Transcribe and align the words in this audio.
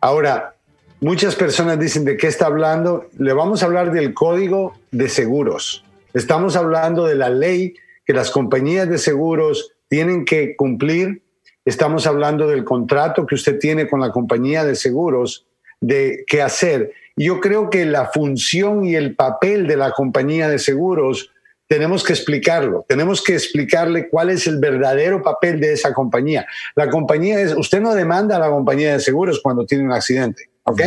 Ahora, 0.00 0.54
muchas 1.00 1.34
personas 1.34 1.78
dicen, 1.78 2.04
¿de 2.04 2.16
qué 2.16 2.26
está 2.26 2.46
hablando? 2.46 3.08
Le 3.18 3.32
vamos 3.32 3.62
a 3.62 3.66
hablar 3.66 3.92
del 3.92 4.14
código 4.14 4.74
de 4.90 5.08
seguros. 5.08 5.84
Estamos 6.14 6.56
hablando 6.56 7.06
de 7.06 7.14
la 7.14 7.30
ley 7.30 7.74
que 8.06 8.12
las 8.12 8.30
compañías 8.30 8.88
de 8.88 8.98
seguros 8.98 9.72
tienen 9.88 10.24
que 10.24 10.56
cumplir. 10.56 11.22
Estamos 11.68 12.06
hablando 12.06 12.48
del 12.48 12.64
contrato 12.64 13.26
que 13.26 13.34
usted 13.34 13.58
tiene 13.58 13.86
con 13.86 14.00
la 14.00 14.10
compañía 14.10 14.64
de 14.64 14.74
seguros 14.74 15.44
de 15.82 16.24
qué 16.26 16.40
hacer. 16.40 16.94
Yo 17.14 17.40
creo 17.40 17.68
que 17.68 17.84
la 17.84 18.06
función 18.06 18.86
y 18.86 18.94
el 18.94 19.14
papel 19.14 19.66
de 19.66 19.76
la 19.76 19.90
compañía 19.90 20.48
de 20.48 20.58
seguros 20.58 21.30
tenemos 21.66 22.04
que 22.04 22.14
explicarlo, 22.14 22.86
tenemos 22.88 23.22
que 23.22 23.34
explicarle 23.34 24.08
cuál 24.08 24.30
es 24.30 24.46
el 24.46 24.56
verdadero 24.58 25.22
papel 25.22 25.60
de 25.60 25.74
esa 25.74 25.92
compañía. 25.92 26.46
La 26.74 26.88
compañía 26.88 27.38
es, 27.38 27.54
usted 27.54 27.82
no 27.82 27.94
demanda 27.94 28.36
a 28.36 28.38
la 28.38 28.48
compañía 28.48 28.94
de 28.94 29.00
seguros 29.00 29.38
cuando 29.42 29.66
tiene 29.66 29.84
un 29.84 29.92
accidente, 29.92 30.48
¿ok? 30.62 30.80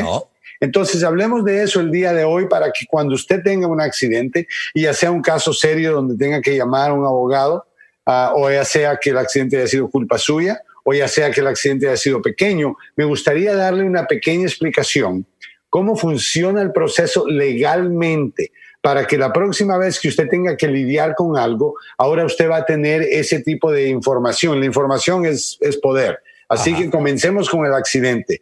Entonces, 0.60 1.04
hablemos 1.04 1.46
de 1.46 1.62
eso 1.62 1.80
el 1.80 1.92
día 1.92 2.12
de 2.12 2.24
hoy 2.24 2.48
para 2.48 2.72
que 2.72 2.88
cuando 2.90 3.14
usted 3.14 3.44
tenga 3.44 3.68
un 3.68 3.82
accidente, 3.82 4.48
y 4.74 4.82
ya 4.82 4.96
sea 4.96 5.12
un 5.12 5.22
caso 5.22 5.54
serio 5.54 5.94
donde 5.94 6.18
tenga 6.18 6.42
que 6.42 6.58
llamar 6.58 6.90
a 6.90 6.94
un 6.96 7.06
abogado, 7.06 7.68
ah, 8.08 8.34
o 8.36 8.50
ya 8.50 8.66
sea 8.66 8.98
que 8.98 9.12
el 9.12 9.20
accidente 9.20 9.58
haya 9.58 9.68
sido 9.68 9.88
culpa 9.88 10.18
suya, 10.18 10.60
o 10.84 10.94
ya 10.94 11.08
sea 11.08 11.32
que 11.32 11.42
el 11.42 11.48
accidente 11.48 11.88
haya 11.88 11.98
sido 11.98 12.22
pequeño, 12.22 12.78
me 12.96 13.06
gustaría 13.06 13.56
darle 13.56 13.84
una 13.84 14.08
pequeña 14.08 14.44
explicación 14.44 15.26
cómo 15.72 15.96
funciona 15.96 16.62
el 16.62 16.74
proceso 16.74 17.26
legalmente 17.28 18.52
para 18.82 19.08
que 19.08 19.18
la 19.18 19.32
próxima 19.32 19.78
vez 19.78 20.00
que 20.00 20.10
usted 20.10 20.28
tenga 20.28 20.58
que 20.58 20.68
lidiar 20.68 21.16
con 21.16 21.38
algo, 21.38 21.76
ahora 21.98 22.26
usted 22.26 22.50
va 22.50 22.58
a 22.58 22.66
tener 22.66 23.02
ese 23.04 23.40
tipo 23.40 23.72
de 23.72 23.88
información. 23.88 24.60
La 24.60 24.66
información 24.66 25.26
es, 25.26 25.58
poder. 25.82 26.20
Así 26.50 26.76
que 26.76 26.90
comencemos 26.90 27.50
con 27.50 27.66
el 27.66 27.74
accidente. 27.74 28.42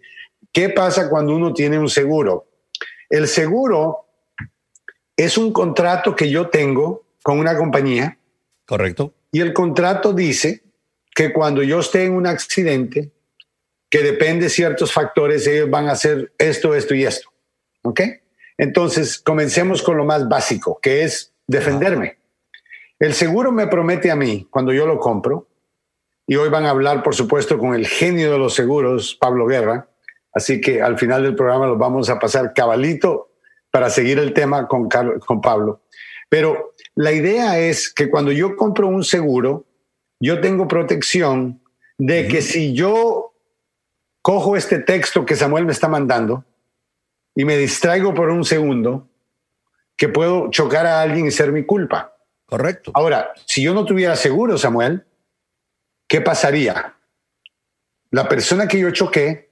¿Qué 0.51 0.69
pasa 0.69 1.07
cuando 1.07 1.35
uno 1.35 1.53
tiene 1.53 1.77
un 1.77 1.87
seguro? 1.87 2.47
El 3.09 3.27
seguro 3.27 4.07
es 5.15 5.37
un 5.37 5.53
contrato 5.53 6.15
que 6.15 6.31
yo 6.31 6.49
tengo 6.49 7.03
con 7.21 7.37
una 7.37 7.55
compañía. 7.55 8.17
Correcto. 8.65 9.13
Y 9.31 9.41
el 9.41 9.53
contrato 9.53 10.13
dice 10.13 10.63
que 11.13 11.33
cuando 11.33 11.63
yo 11.63 11.79
esté 11.79 12.05
en 12.05 12.13
un 12.13 12.27
accidente, 12.27 13.11
que 13.89 14.03
depende 14.03 14.45
de 14.45 14.49
ciertos 14.49 14.93
factores, 14.93 15.47
ellos 15.47 15.69
van 15.69 15.87
a 15.87 15.93
hacer 15.93 16.31
esto, 16.37 16.75
esto 16.75 16.93
y 16.93 17.05
esto. 17.05 17.29
¿Ok? 17.83 18.01
Entonces, 18.57 19.19
comencemos 19.19 19.81
con 19.81 19.97
lo 19.97 20.05
más 20.05 20.27
básico, 20.27 20.79
que 20.81 21.03
es 21.03 21.33
defenderme. 21.47 22.17
El 22.99 23.13
seguro 23.13 23.51
me 23.51 23.67
promete 23.67 24.11
a 24.11 24.15
mí, 24.15 24.47
cuando 24.49 24.73
yo 24.73 24.85
lo 24.85 24.99
compro, 24.99 25.47
y 26.27 26.35
hoy 26.35 26.49
van 26.49 26.65
a 26.65 26.69
hablar, 26.69 27.01
por 27.01 27.15
supuesto, 27.15 27.57
con 27.57 27.73
el 27.73 27.87
genio 27.87 28.31
de 28.31 28.37
los 28.37 28.53
seguros, 28.53 29.15
Pablo 29.19 29.47
Guerra, 29.47 29.89
Así 30.33 30.61
que 30.61 30.81
al 30.81 30.97
final 30.97 31.23
del 31.23 31.35
programa 31.35 31.67
los 31.67 31.77
vamos 31.77 32.09
a 32.09 32.19
pasar 32.19 32.53
cabalito 32.53 33.31
para 33.71 33.89
seguir 33.89 34.19
el 34.19 34.33
tema 34.33 34.67
con, 34.67 34.87
con 34.89 35.41
Pablo. 35.41 35.81
Pero 36.29 36.75
la 36.95 37.11
idea 37.11 37.59
es 37.59 37.91
que 37.91 38.09
cuando 38.09 38.31
yo 38.31 38.55
compro 38.55 38.87
un 38.87 39.03
seguro, 39.03 39.65
yo 40.19 40.41
tengo 40.41 40.67
protección 40.67 41.61
de 41.97 42.27
que 42.27 42.41
si 42.41 42.73
yo 42.73 43.33
cojo 44.21 44.55
este 44.55 44.79
texto 44.79 45.25
que 45.25 45.35
Samuel 45.35 45.65
me 45.65 45.71
está 45.71 45.87
mandando 45.87 46.45
y 47.35 47.45
me 47.45 47.57
distraigo 47.57 48.13
por 48.13 48.29
un 48.29 48.43
segundo, 48.43 49.07
que 49.95 50.07
puedo 50.07 50.49
chocar 50.49 50.85
a 50.85 51.01
alguien 51.01 51.27
y 51.27 51.31
ser 51.31 51.51
mi 51.51 51.65
culpa. 51.65 52.15
Correcto. 52.45 52.91
Ahora, 52.93 53.33
si 53.45 53.61
yo 53.61 53.73
no 53.73 53.85
tuviera 53.85 54.15
seguro, 54.15 54.57
Samuel, 54.57 55.05
¿qué 56.07 56.21
pasaría? 56.21 56.95
La 58.11 58.27
persona 58.27 58.67
que 58.67 58.79
yo 58.79 58.91
choqué 58.91 59.49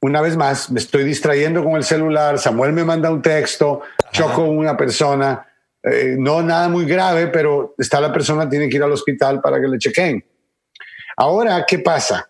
una 0.00 0.20
vez 0.20 0.36
más, 0.36 0.70
me 0.70 0.78
estoy 0.78 1.04
distrayendo 1.04 1.64
con 1.64 1.74
el 1.74 1.82
celular, 1.84 2.38
Samuel 2.38 2.72
me 2.72 2.84
manda 2.84 3.10
un 3.10 3.20
texto, 3.20 3.82
choco 4.12 4.46
con 4.46 4.56
una 4.56 4.76
persona, 4.76 5.47
eh, 5.82 6.16
no 6.18 6.42
nada 6.42 6.68
muy 6.68 6.84
grave, 6.84 7.28
pero 7.28 7.74
está 7.78 8.00
la 8.00 8.12
persona, 8.12 8.48
tiene 8.48 8.68
que 8.68 8.76
ir 8.76 8.82
al 8.82 8.92
hospital 8.92 9.40
para 9.40 9.60
que 9.60 9.68
le 9.68 9.78
chequen. 9.78 10.24
Ahora, 11.16 11.64
¿qué 11.66 11.78
pasa? 11.78 12.28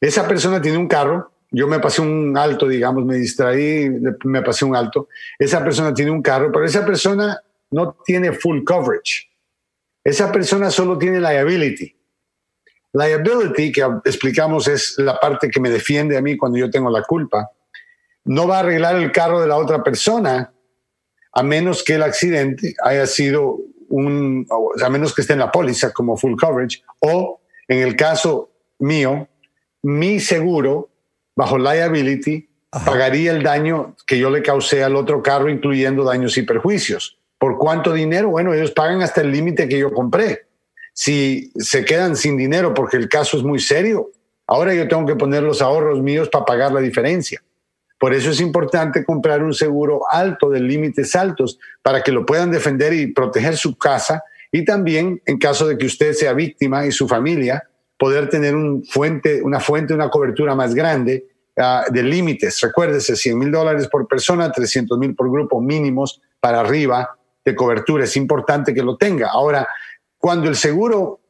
Esa 0.00 0.26
persona 0.26 0.60
tiene 0.60 0.78
un 0.78 0.88
carro, 0.88 1.32
yo 1.50 1.66
me 1.68 1.78
pasé 1.78 2.02
un 2.02 2.36
alto, 2.36 2.68
digamos, 2.68 3.04
me 3.04 3.16
distraí, 3.16 3.88
me 4.24 4.42
pasé 4.42 4.64
un 4.64 4.76
alto, 4.76 5.08
esa 5.38 5.62
persona 5.62 5.94
tiene 5.94 6.10
un 6.10 6.22
carro, 6.22 6.50
pero 6.52 6.64
esa 6.64 6.84
persona 6.84 7.40
no 7.70 7.96
tiene 8.04 8.32
full 8.32 8.62
coverage. 8.64 9.28
Esa 10.04 10.30
persona 10.30 10.70
solo 10.70 10.98
tiene 10.98 11.20
liability. 11.20 11.96
Liability, 12.92 13.72
que 13.72 13.84
explicamos 14.04 14.68
es 14.68 14.94
la 14.98 15.18
parte 15.18 15.50
que 15.50 15.60
me 15.60 15.70
defiende 15.70 16.16
a 16.16 16.22
mí 16.22 16.36
cuando 16.36 16.58
yo 16.58 16.70
tengo 16.70 16.90
la 16.90 17.02
culpa, 17.02 17.50
no 18.24 18.46
va 18.46 18.58
a 18.58 18.60
arreglar 18.60 18.96
el 18.96 19.12
carro 19.12 19.40
de 19.40 19.48
la 19.48 19.56
otra 19.56 19.82
persona 19.82 20.52
a 21.36 21.42
menos 21.42 21.84
que 21.84 21.96
el 21.96 22.02
accidente 22.02 22.74
haya 22.82 23.06
sido 23.06 23.58
un, 23.90 24.46
a 24.82 24.88
menos 24.88 25.14
que 25.14 25.20
esté 25.20 25.34
en 25.34 25.40
la 25.40 25.52
póliza 25.52 25.92
como 25.92 26.16
full 26.16 26.34
coverage, 26.40 26.82
o 27.00 27.42
en 27.68 27.80
el 27.80 27.94
caso 27.94 28.50
mío, 28.78 29.28
mi 29.82 30.18
seguro 30.18 30.88
bajo 31.36 31.58
liability 31.58 32.48
pagaría 32.70 33.32
el 33.32 33.42
daño 33.42 33.94
que 34.06 34.18
yo 34.18 34.30
le 34.30 34.42
causé 34.42 34.82
al 34.82 34.96
otro 34.96 35.22
carro, 35.22 35.50
incluyendo 35.50 36.04
daños 36.04 36.38
y 36.38 36.42
perjuicios. 36.42 37.18
¿Por 37.38 37.58
cuánto 37.58 37.92
dinero? 37.92 38.30
Bueno, 38.30 38.54
ellos 38.54 38.70
pagan 38.70 39.02
hasta 39.02 39.20
el 39.20 39.30
límite 39.30 39.68
que 39.68 39.78
yo 39.78 39.92
compré 39.92 40.46
si 40.94 41.52
se 41.58 41.84
quedan 41.84 42.16
sin 42.16 42.38
dinero 42.38 42.72
porque 42.72 42.96
el 42.96 43.10
caso 43.10 43.36
es 43.36 43.42
muy 43.42 43.58
serio, 43.58 44.10
ahora 44.46 44.72
yo 44.72 44.88
tengo 44.88 45.04
que 45.04 45.16
poner 45.16 45.42
los 45.42 45.60
ahorros 45.60 46.00
míos 46.00 46.30
para 46.30 46.46
pagar 46.46 46.72
la 46.72 46.80
diferencia. 46.80 47.42
Por 47.98 48.12
eso 48.12 48.30
es 48.30 48.40
importante 48.40 49.04
comprar 49.04 49.42
un 49.42 49.54
seguro 49.54 50.02
alto, 50.10 50.50
de 50.50 50.60
límites 50.60 51.16
altos, 51.16 51.58
para 51.82 52.02
que 52.02 52.12
lo 52.12 52.26
puedan 52.26 52.50
defender 52.50 52.92
y 52.92 53.12
proteger 53.12 53.56
su 53.56 53.76
casa 53.76 54.22
y 54.52 54.64
también, 54.64 55.20
en 55.26 55.38
caso 55.38 55.66
de 55.66 55.76
que 55.76 55.86
usted 55.86 56.12
sea 56.12 56.32
víctima 56.32 56.86
y 56.86 56.92
su 56.92 57.08
familia, 57.08 57.68
poder 57.98 58.28
tener 58.28 58.54
un 58.54 58.84
fuente, 58.84 59.42
una 59.42 59.60
fuente, 59.60 59.94
una 59.94 60.08
cobertura 60.08 60.54
más 60.54 60.74
grande 60.74 61.26
ah, 61.56 61.84
de 61.90 62.02
límites. 62.02 62.60
Recuérdese, 62.60 63.16
100 63.16 63.38
mil 63.38 63.50
dólares 63.50 63.88
por 63.88 64.06
persona, 64.06 64.50
300 64.50 64.98
mil 64.98 65.14
por 65.14 65.30
grupo 65.30 65.60
mínimos 65.60 66.20
para 66.40 66.60
arriba 66.60 67.18
de 67.44 67.54
cobertura. 67.54 68.04
Es 68.04 68.16
importante 68.16 68.72
que 68.72 68.82
lo 68.82 68.96
tenga. 68.96 69.28
Ahora, 69.30 69.66
cuando 70.18 70.48
el 70.48 70.56
seguro 70.56 71.20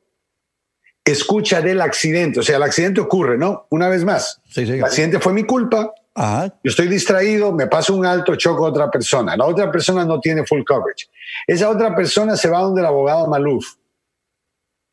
escucha 1.04 1.60
del 1.60 1.80
accidente, 1.80 2.40
o 2.40 2.42
sea, 2.42 2.56
el 2.56 2.62
accidente 2.64 3.00
ocurre, 3.00 3.38
¿no? 3.38 3.66
Una 3.70 3.88
vez 3.88 4.04
más, 4.04 4.40
el 4.56 4.84
accidente 4.84 5.20
fue 5.20 5.32
mi 5.32 5.44
culpa, 5.44 5.92
yo 6.16 6.70
estoy 6.70 6.88
distraído, 6.88 7.52
me 7.52 7.66
paso 7.66 7.94
un 7.94 8.06
alto, 8.06 8.36
choco 8.36 8.66
a 8.66 8.70
otra 8.70 8.90
persona, 8.90 9.36
la 9.36 9.44
otra 9.44 9.70
persona 9.70 10.04
no 10.04 10.18
tiene 10.18 10.46
full 10.46 10.62
coverage. 10.64 11.08
Esa 11.46 11.68
otra 11.68 11.94
persona 11.94 12.36
se 12.36 12.48
va 12.48 12.60
donde 12.60 12.80
el 12.80 12.86
abogado 12.86 13.26
Maluf 13.26 13.74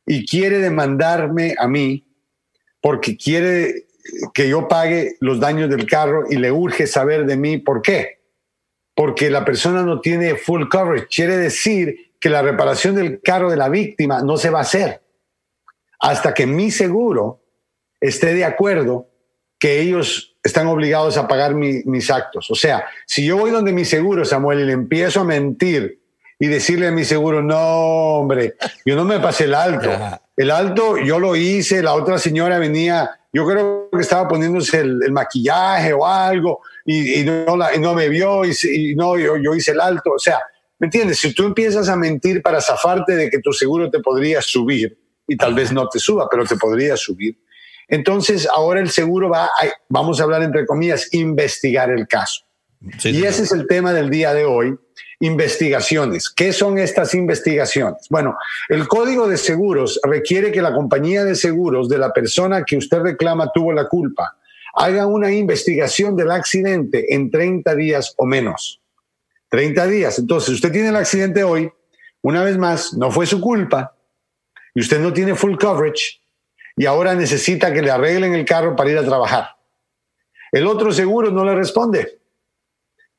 y 0.05 0.25
quiere 0.25 0.59
demandarme 0.59 1.55
a 1.57 1.67
mí 1.67 2.05
porque 2.81 3.15
quiere 3.15 3.87
que 4.33 4.49
yo 4.49 4.67
pague 4.67 5.15
los 5.21 5.39
daños 5.39 5.69
del 5.69 5.85
carro 5.85 6.25
y 6.29 6.35
le 6.35 6.51
urge 6.51 6.87
saber 6.87 7.25
de 7.25 7.37
mí 7.37 7.57
por 7.57 7.81
qué. 7.81 8.19
Porque 8.93 9.29
la 9.29 9.45
persona 9.45 9.81
no 9.83 10.01
tiene 10.01 10.35
full 10.35 10.67
coverage. 10.67 11.07
Quiere 11.07 11.37
decir 11.37 12.11
que 12.19 12.29
la 12.29 12.41
reparación 12.41 12.95
del 12.95 13.21
carro 13.21 13.49
de 13.49 13.57
la 13.57 13.69
víctima 13.69 14.21
no 14.21 14.37
se 14.37 14.49
va 14.49 14.59
a 14.59 14.63
hacer 14.63 15.01
hasta 15.99 16.33
que 16.33 16.45
mi 16.45 16.69
seguro 16.69 17.41
esté 18.01 18.33
de 18.33 18.43
acuerdo 18.43 19.07
que 19.63 19.79
ellos 19.79 20.35
están 20.43 20.67
obligados 20.67 21.15
a 21.15 21.25
pagar 21.25 21.55
mis 21.55 22.11
actos. 22.11 22.51
O 22.51 22.53
sea, 22.53 22.83
si 23.05 23.25
yo 23.25 23.37
voy 23.37 23.49
donde 23.49 23.71
mi 23.71 23.85
seguro, 23.85 24.25
Samuel, 24.25 24.59
y 24.59 24.65
le 24.65 24.73
empiezo 24.73 25.21
a 25.21 25.23
mentir 25.23 26.01
y 26.37 26.47
decirle 26.47 26.87
a 26.87 26.91
mi 26.91 27.05
seguro, 27.05 27.41
no, 27.41 27.55
hombre, 28.17 28.55
yo 28.85 28.97
no 28.97 29.05
me 29.05 29.21
pasé 29.21 29.45
el 29.45 29.53
alto. 29.53 29.89
El 30.35 30.51
alto 30.51 30.97
yo 30.97 31.19
lo 31.19 31.35
hice, 31.35 31.83
la 31.83 31.93
otra 31.93 32.17
señora 32.17 32.57
venía, 32.57 33.19
yo 33.31 33.47
creo 33.47 33.87
que 33.91 34.01
estaba 34.01 34.27
poniéndose 34.27 34.79
el, 34.79 35.11
maquillaje 35.11 35.93
o 35.93 36.07
algo 36.07 36.61
y, 36.87 37.23
no, 37.23 37.55
no, 37.55 37.93
me 37.93 38.09
vio 38.09 38.43
y, 38.43 38.95
no, 38.95 39.15
yo, 39.15 39.37
yo 39.37 39.53
hice 39.53 39.71
el 39.71 39.79
alto. 39.79 40.13
O 40.13 40.19
sea, 40.19 40.39
¿me 40.79 40.87
entiendes? 40.87 41.19
Si 41.19 41.35
tú 41.35 41.45
empiezas 41.45 41.87
a 41.87 41.95
mentir 41.95 42.41
para 42.41 42.59
zafarte 42.59 43.15
de 43.15 43.29
que 43.29 43.37
tu 43.39 43.53
seguro 43.53 43.91
te 43.91 43.99
podría 43.99 44.41
subir, 44.41 44.97
y 45.27 45.37
tal 45.37 45.53
vez 45.53 45.71
no 45.71 45.87
te 45.87 45.99
suba, 45.99 46.27
pero 46.29 46.45
te 46.45 46.57
podría 46.57 46.97
subir, 46.97 47.37
entonces 47.87 48.47
ahora 48.47 48.79
el 48.79 48.89
seguro 48.89 49.29
va, 49.29 49.45
a, 49.45 49.51
vamos 49.89 50.19
a 50.19 50.23
hablar 50.23 50.43
entre 50.43 50.65
comillas, 50.65 51.13
investigar 51.13 51.89
el 51.91 52.07
caso. 52.07 52.45
y 53.03 53.23
ese 53.23 53.43
es 53.43 53.51
el 53.51 53.67
tema 53.67 53.93
del 53.93 54.09
día 54.09 54.33
de 54.33 54.45
hoy, 54.45 54.77
investigaciones. 55.19 56.29
¿Qué 56.29 56.51
son 56.51 56.77
estas 56.77 57.13
investigaciones? 57.13 58.07
Bueno, 58.09 58.35
el 58.67 58.87
código 58.87 59.27
de 59.27 59.37
seguros 59.37 59.99
requiere 60.03 60.51
que 60.51 60.61
la 60.61 60.73
compañía 60.73 61.23
de 61.23 61.35
seguros 61.35 61.87
de 61.87 61.97
la 61.97 62.11
persona 62.11 62.63
que 62.63 62.77
usted 62.77 62.99
reclama 62.99 63.51
tuvo 63.53 63.71
la 63.71 63.87
culpa 63.87 64.37
haga 64.75 65.05
una 65.05 65.31
investigación 65.31 66.15
del 66.15 66.31
accidente 66.31 67.13
en 67.13 67.29
30 67.29 67.75
días 67.75 68.13
o 68.17 68.25
menos. 68.25 68.81
30 69.49 69.85
días. 69.87 70.19
Entonces, 70.19 70.55
usted 70.55 70.71
tiene 70.71 70.89
el 70.89 70.95
accidente 70.95 71.43
hoy, 71.43 71.71
una 72.21 72.43
vez 72.43 72.57
más, 72.57 72.93
no 72.93 73.11
fue 73.11 73.27
su 73.27 73.39
culpa 73.39 73.95
y 74.73 74.81
usted 74.81 74.99
no 74.99 75.13
tiene 75.13 75.35
full 75.35 75.57
coverage 75.57 76.22
y 76.75 76.85
ahora 76.85 77.13
necesita 77.15 77.73
que 77.73 77.81
le 77.81 77.91
arreglen 77.91 78.33
el 78.33 78.45
carro 78.45 78.75
para 78.75 78.91
ir 78.91 78.97
a 78.97 79.05
trabajar. 79.05 79.49
El 80.51 80.67
otro 80.67 80.91
seguro 80.91 81.31
no 81.31 81.45
le 81.45 81.55
responde 81.55 82.19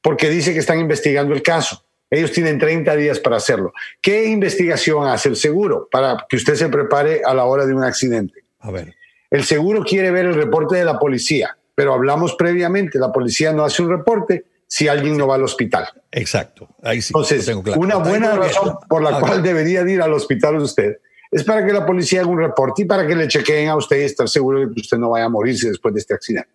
porque 0.00 0.28
dice 0.28 0.52
que 0.52 0.58
están 0.58 0.80
investigando 0.80 1.34
el 1.34 1.42
caso. 1.42 1.84
Ellos 2.10 2.30
tienen 2.30 2.58
30 2.58 2.94
días 2.96 3.18
para 3.18 3.36
hacerlo. 3.36 3.72
¿Qué 4.00 4.26
investigación 4.26 5.08
hace 5.08 5.30
el 5.30 5.36
seguro 5.36 5.88
para 5.90 6.26
que 6.28 6.36
usted 6.36 6.54
se 6.54 6.68
prepare 6.68 7.22
a 7.24 7.34
la 7.34 7.44
hora 7.44 7.66
de 7.66 7.74
un 7.74 7.82
accidente? 7.82 8.44
A 8.60 8.70
ver. 8.70 8.94
El 9.30 9.44
seguro 9.44 9.82
quiere 9.82 10.10
ver 10.10 10.26
el 10.26 10.34
reporte 10.34 10.76
de 10.76 10.84
la 10.84 10.98
policía, 10.98 11.56
pero 11.74 11.94
hablamos 11.94 12.36
previamente, 12.36 12.98
la 12.98 13.10
policía 13.10 13.52
no 13.52 13.64
hace 13.64 13.82
un 13.82 13.90
reporte 13.90 14.44
si 14.68 14.86
alguien 14.86 15.16
no 15.16 15.26
va 15.26 15.36
al 15.36 15.42
hospital. 15.42 15.88
Exacto. 16.12 16.68
Ahí 16.82 17.02
sí. 17.02 17.08
Entonces, 17.08 17.48
una 17.76 17.96
buena 17.96 18.36
razón 18.36 18.76
por 18.88 19.02
la 19.02 19.18
cual 19.18 19.42
debería 19.42 19.80
ir 19.82 20.02
al 20.02 20.12
hospital 20.12 20.56
usted 20.56 20.98
es 21.34 21.42
para 21.42 21.66
que 21.66 21.72
la 21.72 21.84
policía 21.84 22.20
haga 22.20 22.30
un 22.30 22.38
reporte 22.38 22.82
y 22.82 22.84
para 22.84 23.04
que 23.04 23.16
le 23.16 23.26
chequeen 23.26 23.68
a 23.68 23.74
usted 23.74 24.00
y 24.00 24.04
estar 24.04 24.28
seguro 24.28 24.60
de 24.60 24.72
que 24.72 24.80
usted 24.80 24.98
no 24.98 25.10
vaya 25.10 25.24
a 25.24 25.28
morirse 25.28 25.68
después 25.68 25.92
de 25.92 25.98
este 25.98 26.14
accidente. 26.14 26.48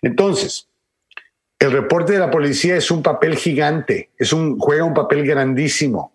Entonces, 0.00 0.68
el 1.58 1.72
reporte 1.72 2.12
de 2.12 2.20
la 2.20 2.30
policía 2.30 2.76
es 2.76 2.88
un 2.92 3.02
papel 3.02 3.36
gigante, 3.36 4.10
es 4.16 4.32
un, 4.32 4.60
juega 4.60 4.84
un 4.84 4.94
papel 4.94 5.26
grandísimo. 5.26 6.12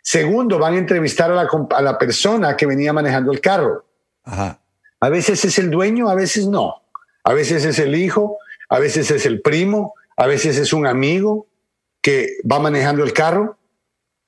Segundo, 0.00 0.58
van 0.58 0.76
a 0.76 0.78
entrevistar 0.78 1.30
a 1.30 1.34
la, 1.34 1.46
a 1.76 1.82
la 1.82 1.98
persona 1.98 2.56
que 2.56 2.64
venía 2.64 2.94
manejando 2.94 3.32
el 3.32 3.42
carro. 3.42 3.84
A 4.24 5.08
veces 5.10 5.44
es 5.44 5.58
el 5.58 5.70
dueño, 5.70 6.08
a 6.08 6.14
veces 6.14 6.46
no. 6.46 6.84
A 7.22 7.34
veces 7.34 7.66
es 7.66 7.78
el 7.78 7.96
hijo, 7.96 8.38
a 8.70 8.78
veces 8.78 9.10
es 9.10 9.26
el 9.26 9.42
primo, 9.42 9.92
a 10.16 10.26
veces 10.26 10.56
es 10.56 10.72
un 10.72 10.86
amigo 10.86 11.48
que 12.00 12.38
va 12.50 12.60
manejando 12.60 13.04
el 13.04 13.12
carro 13.12 13.58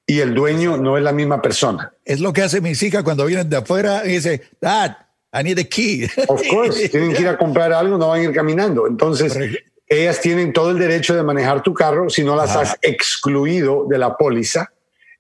y 0.09 0.21
el 0.21 0.35
dueño 0.35 0.79
no 0.79 0.97
es 0.97 1.05
la 1.05 1.13
misma 1.13 1.43
persona. 1.43 1.93
Es 2.03 2.19
lo 2.19 2.33
que 2.33 2.41
hace 2.41 2.63
mis 2.63 2.83
hijas 2.83 3.03
cuando 3.05 3.27
vienen 3.27 3.51
de 3.51 3.59
afuera 3.59 4.03
y 4.07 4.13
dice, 4.13 4.41
Dad, 4.59 4.97
I 5.35 5.45
need 5.45 5.59
a 5.59 5.65
key. 5.65 6.09
Of 6.29 6.43
course, 6.49 6.89
tienen 6.91 7.13
que 7.13 7.21
ir 7.21 7.29
a 7.29 7.37
comprar 7.37 7.75
algo, 7.75 7.99
no 7.99 8.09
van 8.09 8.21
a 8.21 8.25
ir 8.25 8.33
caminando. 8.33 8.87
Entonces, 8.87 9.39
ellas 9.87 10.21
tienen 10.23 10.55
todo 10.55 10.71
el 10.71 10.79
derecho 10.79 11.15
de 11.15 11.23
manejar 11.23 11.63
tu 11.63 11.75
carro 11.75 12.09
si 12.09 12.25
no 12.25 12.35
las 12.35 12.57
has 12.57 12.79
excluido 12.81 13.85
de 13.87 13.99
la 13.99 14.17
póliza 14.17 14.73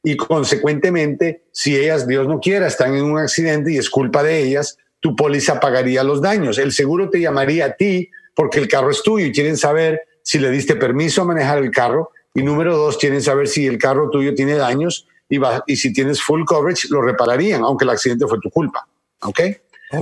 y 0.02 0.16
consecuentemente, 0.16 1.42
si 1.52 1.76
ellas, 1.76 2.08
Dios 2.08 2.26
no 2.26 2.40
quiera, 2.40 2.66
están 2.66 2.94
en 2.94 3.04
un 3.04 3.18
accidente 3.18 3.72
y 3.72 3.76
es 3.76 3.90
culpa 3.90 4.22
de 4.22 4.42
ellas, 4.42 4.78
tu 5.00 5.14
póliza 5.14 5.60
pagaría 5.60 6.02
los 6.02 6.22
daños. 6.22 6.56
El 6.56 6.72
seguro 6.72 7.10
te 7.10 7.20
llamaría 7.20 7.66
a 7.66 7.72
ti 7.72 8.10
porque 8.34 8.58
el 8.58 8.68
carro 8.68 8.90
es 8.90 9.02
tuyo 9.02 9.26
y 9.26 9.32
quieren 9.32 9.58
saber 9.58 10.00
si 10.22 10.38
le 10.38 10.50
diste 10.50 10.76
permiso 10.76 11.20
a 11.20 11.26
manejar 11.26 11.58
el 11.58 11.70
carro 11.70 12.10
y 12.34 12.42
número 12.42 12.76
dos, 12.76 12.96
quieren 12.98 13.22
saber 13.22 13.48
si 13.48 13.66
el 13.66 13.78
carro 13.78 14.10
tuyo 14.10 14.34
tiene 14.34 14.54
daños 14.54 15.06
y, 15.28 15.40
y 15.66 15.76
si 15.76 15.92
tienes 15.92 16.22
full 16.22 16.44
coverage, 16.44 16.88
lo 16.90 17.02
repararían, 17.02 17.62
aunque 17.62 17.84
el 17.84 17.90
accidente 17.90 18.26
fue 18.26 18.38
tu 18.40 18.50
culpa. 18.50 18.86
¿Ok? 19.22 19.40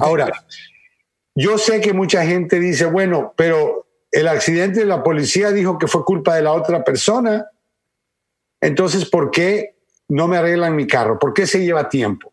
Ahora, 0.01 0.33
yo 1.35 1.59
sé 1.59 1.81
que 1.81 1.93
mucha 1.93 2.25
gente 2.25 2.59
dice, 2.59 2.87
bueno, 2.87 3.33
pero 3.37 3.87
el 4.11 4.29
accidente 4.29 4.81
de 4.81 4.87
la 4.87 5.03
policía 5.03 5.53
dijo 5.53 5.79
que 5.79 5.87
fue 5.87 6.05
culpa 6.05 6.35
de 6.35 6.43
la 6.43 6.53
otra 6.53 6.83
persona. 6.85 7.47
Entonces, 8.61 9.05
¿por 9.09 9.31
qué 9.31 9.75
no 10.09 10.29
me 10.29 10.37
arreglan 10.37 10.75
mi 10.75 10.87
carro? 10.87 11.19
¿Por 11.19 11.35
qué 11.35 11.47
se 11.47 11.65
lleva 11.65 11.89
tiempo? 11.89 12.33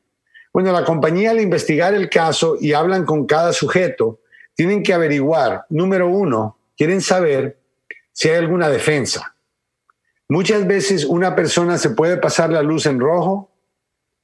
Bueno, 0.53 0.71
la 0.71 0.85
compañía 0.85 1.31
al 1.31 1.41
investigar 1.41 1.93
el 1.93 2.09
caso 2.09 2.57
y 2.59 2.73
hablan 2.73 3.05
con 3.05 3.25
cada 3.25 3.53
sujeto, 3.53 4.19
tienen 4.55 4.83
que 4.83 4.93
averiguar, 4.93 5.65
número 5.69 6.07
uno, 6.07 6.57
quieren 6.77 7.01
saber 7.01 7.57
si 8.11 8.29
hay 8.29 8.37
alguna 8.37 8.69
defensa. 8.69 9.32
Muchas 10.33 10.65
veces 10.65 11.05
una 11.05 11.35
persona 11.35 11.77
se 11.77 11.91
puede 11.91 12.17
pasar 12.17 12.49
la 12.49 12.63
luz 12.63 12.87
en 12.87 12.99
rojo, 12.99 13.51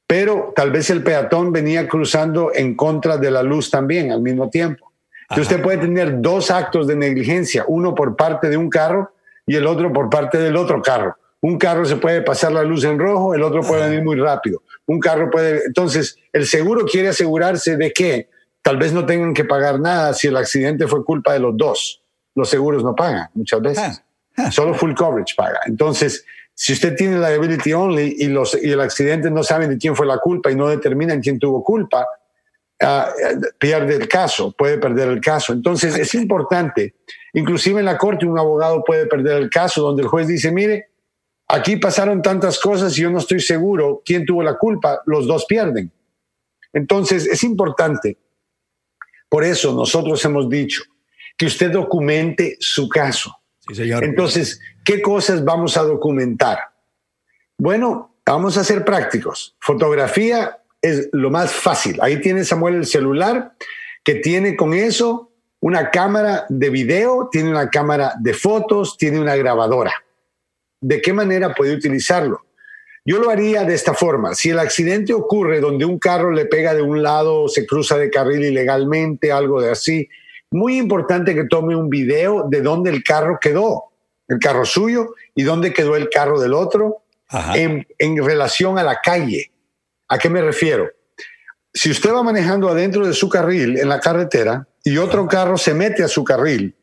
pero 0.07 0.53
tal 0.55 0.71
vez 0.71 0.89
el 0.89 1.03
peatón 1.03 1.51
venía 1.51 1.87
cruzando 1.87 2.51
en 2.51 2.75
contra 2.75 3.17
de 3.17 3.29
la 3.29 3.43
luz 3.43 3.69
también 3.69 4.11
al 4.11 4.19
mismo 4.19 4.49
tiempo. 4.49 4.91
Entonces 5.29 5.51
usted 5.51 5.61
puede 5.61 5.77
tener 5.77 6.19
dos 6.19 6.49
actos 6.49 6.87
de 6.87 6.95
negligencia, 6.95 7.63
uno 7.67 7.93
por 7.93 8.15
parte 8.15 8.49
de 8.49 8.57
un 8.57 8.71
carro 8.71 9.11
y 9.45 9.55
el 9.55 9.67
otro 9.67 9.93
por 9.93 10.09
parte 10.09 10.39
del 10.39 10.55
otro 10.55 10.81
carro. 10.81 11.15
Un 11.41 11.59
carro 11.59 11.85
se 11.85 11.97
puede 11.97 12.23
pasar 12.23 12.53
la 12.53 12.63
luz 12.63 12.85
en 12.85 12.97
rojo, 12.97 13.35
el 13.35 13.43
otro 13.43 13.61
puede 13.61 13.87
venir 13.87 14.03
muy 14.03 14.15
rápido. 14.15 14.63
Un 14.87 14.99
carro 14.99 15.29
puede... 15.29 15.61
Entonces, 15.67 16.17
el 16.33 16.47
seguro 16.47 16.87
quiere 16.87 17.09
asegurarse 17.09 17.77
de 17.77 17.93
que 17.93 18.29
tal 18.63 18.77
vez 18.77 18.93
no 18.93 19.05
tengan 19.05 19.35
que 19.35 19.45
pagar 19.45 19.79
nada 19.79 20.15
si 20.15 20.25
el 20.25 20.37
accidente 20.37 20.87
fue 20.87 21.05
culpa 21.05 21.33
de 21.33 21.39
los 21.39 21.55
dos. 21.55 22.01
Los 22.33 22.49
seguros 22.49 22.83
no 22.83 22.95
pagan 22.95 23.29
muchas 23.35 23.61
veces. 23.61 23.83
Ah, 23.83 23.91
ah. 23.95 24.08
Solo 24.51 24.73
full 24.73 24.93
coverage 24.93 25.35
paga. 25.35 25.59
Entonces, 25.65 26.25
si 26.53 26.73
usted 26.73 26.95
tiene 26.95 27.19
liability 27.19 27.73
only 27.73 28.15
y, 28.19 28.27
los, 28.27 28.57
y 28.61 28.71
el 28.71 28.81
accidente 28.81 29.31
no 29.31 29.43
saben 29.43 29.69
de 29.69 29.77
quién 29.77 29.95
fue 29.95 30.05
la 30.05 30.17
culpa 30.17 30.51
y 30.51 30.55
no 30.55 30.67
determinan 30.67 31.21
quién 31.21 31.39
tuvo 31.39 31.63
culpa, 31.63 32.05
pierde 33.57 33.95
el 33.95 34.07
caso, 34.07 34.51
puede 34.51 34.77
perder 34.77 35.09
el 35.09 35.21
caso. 35.21 35.53
Entonces 35.53 35.97
es 35.97 36.13
importante, 36.15 36.95
inclusive 37.33 37.79
en 37.79 37.85
la 37.85 37.97
corte 37.97 38.25
un 38.25 38.39
abogado 38.39 38.83
puede 38.83 39.05
perder 39.05 39.37
el 39.37 39.49
caso 39.49 39.81
donde 39.81 40.03
el 40.03 40.07
juez 40.07 40.27
dice, 40.27 40.51
mire, 40.51 40.89
aquí 41.47 41.75
pasaron 41.75 42.21
tantas 42.21 42.59
cosas 42.59 42.97
y 42.97 43.01
yo 43.01 43.09
no 43.09 43.19
estoy 43.19 43.41
seguro 43.41 44.01
quién 44.05 44.25
tuvo 44.25 44.43
la 44.43 44.57
culpa, 44.57 45.01
los 45.05 45.27
dos 45.27 45.45
pierden. 45.45 45.91
Entonces 46.71 47.25
es 47.25 47.43
importante. 47.43 48.17
Por 49.27 49.43
eso 49.43 49.73
nosotros 49.73 50.23
hemos 50.25 50.49
dicho 50.49 50.83
que 51.37 51.45
usted 51.45 51.71
documente 51.71 52.57
su 52.59 52.87
caso. 52.87 53.38
Entonces, 53.77 54.61
¿qué 54.83 55.01
cosas 55.01 55.43
vamos 55.43 55.77
a 55.77 55.83
documentar? 55.83 56.59
Bueno, 57.57 58.15
vamos 58.25 58.57
a 58.57 58.63
ser 58.63 58.83
prácticos. 58.83 59.55
Fotografía 59.59 60.59
es 60.81 61.09
lo 61.11 61.29
más 61.29 61.51
fácil. 61.51 61.99
Ahí 62.01 62.21
tiene 62.21 62.45
Samuel 62.45 62.75
el 62.75 62.85
celular 62.85 63.53
que 64.03 64.15
tiene 64.15 64.55
con 64.55 64.73
eso 64.73 65.31
una 65.61 65.91
cámara 65.91 66.45
de 66.47 66.69
video, 66.69 67.27
tiene 67.31 67.49
una 67.49 67.69
cámara 67.69 68.13
de 68.19 68.33
fotos, 68.33 68.97
tiene 68.97 69.19
una 69.19 69.35
grabadora. 69.35 69.93
¿De 70.81 71.01
qué 71.01 71.11
manera 71.11 71.53
puede 71.53 71.73
utilizarlo? 71.73 72.45
Yo 73.03 73.19
lo 73.19 73.29
haría 73.29 73.63
de 73.65 73.73
esta 73.73 73.93
forma. 73.93 74.35
Si 74.35 74.49
el 74.51 74.59
accidente 74.59 75.13
ocurre 75.13 75.59
donde 75.59 75.83
un 75.83 75.99
carro 75.99 76.31
le 76.31 76.45
pega 76.45 76.73
de 76.73 76.81
un 76.81 77.03
lado, 77.03 77.49
se 77.49 77.65
cruza 77.65 77.97
de 77.97 78.09
carril 78.09 78.45
ilegalmente, 78.45 79.31
algo 79.31 79.61
de 79.61 79.71
así, 79.71 80.07
muy 80.51 80.77
importante 80.77 81.35
que 81.35 81.45
tome 81.45 81.75
un 81.75 81.89
video 81.89 82.47
de 82.49 82.61
dónde 82.61 82.89
el 82.89 83.03
carro 83.03 83.37
quedó, 83.39 83.85
el 84.27 84.39
carro 84.39 84.65
suyo, 84.65 85.15
y 85.35 85.43
dónde 85.43 85.73
quedó 85.73 85.95
el 85.95 86.09
carro 86.09 86.39
del 86.39 86.53
otro, 86.53 87.03
en, 87.53 87.85
en 87.99 88.25
relación 88.25 88.79
a 88.79 88.83
la 88.83 88.99
calle 89.01 89.51
¿A 90.09 90.17
qué 90.17 90.27
me 90.27 90.41
refiero? 90.41 90.89
Si 91.71 91.91
usted 91.91 92.11
va 92.11 92.23
manejando 92.23 92.67
adentro 92.67 93.05
de 93.05 93.13
su 93.13 93.29
carril 93.29 93.77
en 93.77 93.87
la 93.87 93.99
carretera 93.99 94.67
y 94.83 94.97
otro 94.97 95.27
carro 95.27 95.55
se 95.55 95.75
mete 95.75 96.03
a 96.03 96.07
su 96.07 96.23
carril, 96.23 96.75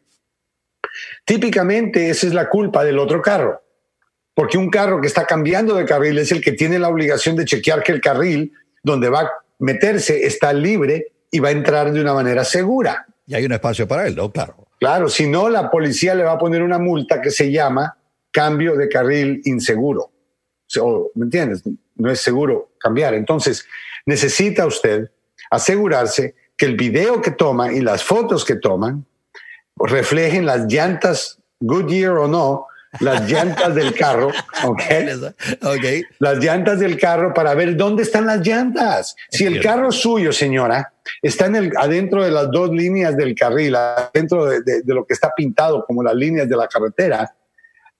típicamente 1.24 2.08
esa 2.08 2.28
es 2.28 2.32
la 2.32 2.48
culpa 2.48 2.84
del 2.84 3.00
otro 3.00 3.20
carro. 3.20 3.62
Porque 4.32 4.58
un 4.58 4.70
carro 4.70 5.00
que 5.00 5.08
está 5.08 5.26
cambiando 5.26 5.74
de 5.74 5.84
carril 5.84 6.18
es 6.18 6.30
el 6.30 6.40
que 6.40 6.52
tiene 6.52 6.78
la 6.78 6.88
obligación 6.88 7.34
de 7.34 7.44
chequear 7.44 7.82
que 7.82 7.90
el 7.90 8.00
carril 8.00 8.52
donde 8.82 9.08
va 9.08 9.22
a 9.22 9.32
meterse 9.58 10.24
está 10.24 10.52
libre 10.52 11.14
y 11.30 11.40
va 11.40 11.48
a 11.48 11.52
entrar 11.52 11.92
de 11.92 12.00
una 12.00 12.14
manera 12.14 12.44
segura. 12.44 13.06
Y 13.26 13.34
hay 13.34 13.44
un 13.44 13.52
espacio 13.52 13.88
para 13.88 14.06
él, 14.06 14.16
¿no? 14.16 14.30
Claro. 14.30 14.66
Claro, 14.78 15.08
si 15.08 15.26
no, 15.26 15.48
la 15.48 15.70
policía 15.70 16.14
le 16.14 16.22
va 16.22 16.32
a 16.32 16.38
poner 16.38 16.62
una 16.62 16.78
multa 16.78 17.20
que 17.20 17.30
se 17.30 17.50
llama 17.50 17.96
cambio 18.30 18.76
de 18.76 18.88
carril 18.88 19.40
inseguro. 19.44 20.12
¿Me 21.14 21.24
entiendes? 21.24 21.62
No 21.94 22.10
es 22.10 22.20
seguro 22.20 22.72
cambiar. 22.78 23.14
Entonces, 23.14 23.66
necesita 24.04 24.66
usted 24.66 25.10
asegurarse 25.50 26.34
que 26.56 26.66
el 26.66 26.76
video 26.76 27.20
que 27.22 27.30
toma 27.30 27.72
y 27.72 27.80
las 27.80 28.02
fotos 28.02 28.44
que 28.44 28.56
toman 28.56 29.06
reflejen 29.76 30.46
las 30.46 30.66
llantas 30.72 31.38
Goodyear 31.60 32.18
o 32.18 32.28
no, 32.28 32.66
las 33.00 33.30
llantas 33.30 33.74
del 33.74 33.94
carro, 33.94 34.30
¿okay? 34.64 35.08
¿ok? 35.62 36.06
Las 36.18 36.38
llantas 36.38 36.78
del 36.80 36.98
carro 36.98 37.34
para 37.34 37.54
ver 37.54 37.76
dónde 37.76 38.02
están 38.02 38.26
las 38.26 38.46
llantas. 38.46 39.16
Si 39.30 39.44
el 39.44 39.60
carro 39.60 39.92
suyo, 39.92 40.32
señora, 40.32 40.92
está 41.22 41.46
en 41.46 41.56
el, 41.56 41.72
adentro 41.76 42.24
de 42.24 42.30
las 42.30 42.50
dos 42.50 42.70
líneas 42.70 43.16
del 43.16 43.34
carril, 43.34 43.74
adentro 43.74 44.46
de, 44.46 44.62
de, 44.62 44.94
lo 44.94 45.04
que 45.04 45.14
está 45.14 45.32
pintado 45.36 45.84
como 45.84 46.02
las 46.02 46.14
líneas 46.14 46.48
de 46.48 46.56
la 46.56 46.68
carretera, 46.68 47.34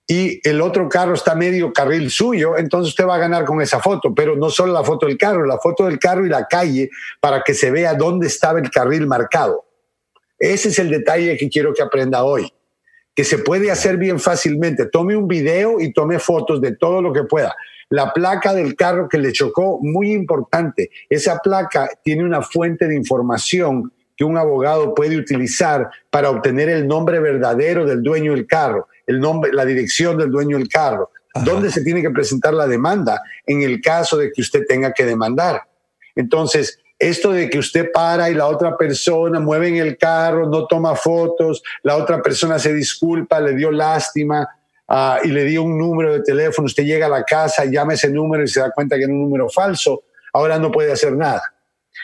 y 0.09 0.39
el 0.47 0.61
otro 0.61 0.87
carro 0.87 1.15
está 1.15 1.35
medio 1.35 1.73
carril 1.73 2.09
suyo, 2.09 2.57
entonces 2.57 2.91
usted 2.91 3.05
va 3.05 3.15
a 3.15 3.19
ganar 3.19 3.43
con 3.43 3.61
esa 3.61 3.81
foto, 3.81 4.15
pero 4.15 4.37
no 4.37 4.49
solo 4.49 4.71
la 4.71 4.83
foto 4.83 5.05
del 5.05 5.17
carro, 5.17 5.45
la 5.45 5.57
foto 5.57 5.85
del 5.85 5.99
carro 5.99 6.25
y 6.25 6.29
la 6.29 6.47
calle 6.47 6.89
para 7.19 7.43
que 7.43 7.53
se 7.53 7.71
vea 7.71 7.93
dónde 7.93 8.27
estaba 8.27 8.59
el 8.59 8.71
carril 8.71 9.05
marcado. 9.05 9.65
Ese 10.39 10.69
es 10.69 10.79
el 10.79 10.89
detalle 10.89 11.35
que 11.35 11.49
quiero 11.49 11.73
que 11.73 11.81
aprenda 11.81 12.23
hoy 12.23 12.49
que 13.17 13.23
se 13.23 13.39
puede 13.39 13.71
hacer 13.71 13.97
bien 13.97 14.19
fácilmente. 14.19 14.85
Tome 14.85 15.15
un 15.15 15.27
video 15.27 15.81
y 15.81 15.91
tome 15.91 16.19
fotos 16.19 16.61
de 16.61 16.75
todo 16.75 17.01
lo 17.01 17.11
que 17.11 17.23
pueda. 17.23 17.55
La 17.89 18.13
placa 18.13 18.53
del 18.53 18.75
carro 18.75 19.09
que 19.09 19.17
le 19.17 19.31
chocó, 19.31 19.79
muy 19.81 20.11
importante. 20.11 20.91
Esa 21.09 21.39
placa 21.39 21.89
tiene 22.03 22.23
una 22.23 22.43
fuente 22.43 22.87
de 22.87 22.95
información 22.95 23.91
que 24.15 24.23
un 24.23 24.37
abogado 24.37 24.93
puede 24.93 25.17
utilizar 25.17 25.89
para 26.11 26.29
obtener 26.29 26.69
el 26.69 26.87
nombre 26.87 27.19
verdadero 27.19 27.87
del 27.87 28.03
dueño 28.03 28.33
del 28.33 28.45
carro, 28.45 28.87
el 29.07 29.19
nombre, 29.19 29.51
la 29.51 29.65
dirección 29.65 30.15
del 30.19 30.29
dueño 30.29 30.59
del 30.59 30.67
carro, 30.67 31.09
dónde 31.43 31.71
se 31.71 31.83
tiene 31.83 32.03
que 32.03 32.11
presentar 32.11 32.53
la 32.53 32.67
demanda 32.67 33.19
en 33.47 33.63
el 33.63 33.81
caso 33.81 34.17
de 34.17 34.31
que 34.31 34.41
usted 34.41 34.63
tenga 34.67 34.93
que 34.93 35.05
demandar. 35.05 35.63
Entonces, 36.15 36.79
esto 36.99 37.31
de 37.31 37.49
que 37.49 37.59
usted 37.59 37.91
para 37.91 38.29
y 38.29 38.33
la 38.33 38.47
otra 38.47 38.75
persona 38.75 39.39
mueve 39.39 39.67
en 39.67 39.77
el 39.77 39.97
carro, 39.97 40.47
no 40.47 40.65
toma 40.65 40.95
fotos, 40.95 41.61
la 41.83 41.95
otra 41.95 42.21
persona 42.21 42.57
se 42.57 42.73
disculpa, 42.73 43.39
le 43.39 43.53
dio 43.53 43.71
lástima 43.71 44.47
ah, 44.87 45.19
y 45.23 45.27
le 45.27 45.43
dio 45.43 45.63
un 45.63 45.77
número 45.77 46.13
de 46.13 46.21
teléfono, 46.21 46.65
usted 46.65 46.83
llega 46.83 47.05
a 47.05 47.09
la 47.09 47.23
casa, 47.23 47.65
llama 47.65 47.93
ese 47.93 48.09
número 48.09 48.43
y 48.43 48.47
se 48.47 48.59
da 48.59 48.71
cuenta 48.71 48.95
que 48.97 49.03
era 49.03 49.13
un 49.13 49.21
número 49.21 49.49
falso, 49.49 50.03
ahora 50.33 50.57
no 50.57 50.71
puede 50.71 50.91
hacer 50.91 51.13
nada. 51.13 51.53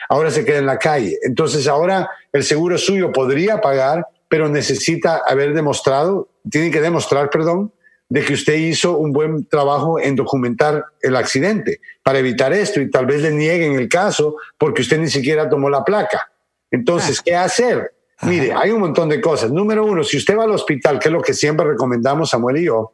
Ahora 0.09 0.31
se 0.31 0.43
queda 0.43 0.57
en 0.57 0.65
la 0.65 0.79
calle. 0.79 1.17
Entonces 1.23 1.67
ahora 1.67 2.09
el 2.31 2.43
seguro 2.43 2.77
suyo 2.77 3.11
podría 3.11 3.61
pagar, 3.61 4.05
pero 4.27 4.49
necesita 4.49 5.21
haber 5.27 5.53
demostrado, 5.53 6.27
tiene 6.49 6.71
que 6.71 6.81
demostrar, 6.81 7.29
perdón, 7.29 7.71
de 8.09 8.23
que 8.23 8.33
usted 8.33 8.55
hizo 8.55 8.97
un 8.97 9.11
buen 9.11 9.47
trabajo 9.47 9.99
en 9.99 10.15
documentar 10.15 10.85
el 11.01 11.15
accidente 11.15 11.79
para 12.03 12.19
evitar 12.19 12.53
esto 12.53 12.79
y 12.79 12.89
tal 12.89 13.05
vez 13.05 13.21
le 13.21 13.31
nieguen 13.31 13.73
el 13.73 13.89
caso 13.89 14.35
porque 14.57 14.81
usted 14.81 14.99
ni 14.99 15.09
siquiera 15.09 15.49
tomó 15.49 15.69
la 15.69 15.83
placa. 15.83 16.31
Entonces, 16.69 17.21
¿qué 17.21 17.35
hacer? 17.35 17.93
Mire, 18.23 18.53
hay 18.53 18.71
un 18.71 18.81
montón 18.81 19.09
de 19.09 19.19
cosas. 19.19 19.51
Número 19.51 19.85
uno, 19.85 20.03
si 20.03 20.17
usted 20.17 20.37
va 20.37 20.43
al 20.43 20.51
hospital, 20.51 20.99
que 20.99 21.09
es 21.09 21.13
lo 21.13 21.21
que 21.21 21.33
siempre 21.33 21.65
recomendamos 21.65 22.29
Samuel 22.29 22.57
y 22.57 22.65
yo, 22.65 22.93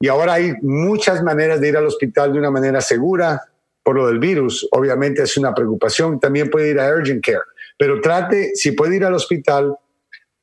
y 0.00 0.08
ahora 0.08 0.34
hay 0.34 0.54
muchas 0.62 1.22
maneras 1.22 1.60
de 1.60 1.68
ir 1.68 1.76
al 1.76 1.86
hospital 1.86 2.32
de 2.32 2.38
una 2.38 2.50
manera 2.50 2.80
segura 2.80 3.40
por 3.84 3.96
lo 3.96 4.06
del 4.06 4.18
virus, 4.18 4.68
obviamente 4.72 5.22
es 5.22 5.36
una 5.36 5.54
preocupación, 5.54 6.18
también 6.20 6.50
puede 6.50 6.70
ir 6.70 6.80
a 6.80 6.92
urgent 6.94 7.24
care, 7.24 7.40
pero 7.78 8.00
trate, 8.00 8.52
si 8.54 8.72
puede 8.72 8.96
ir 8.96 9.04
al 9.04 9.14
hospital, 9.14 9.76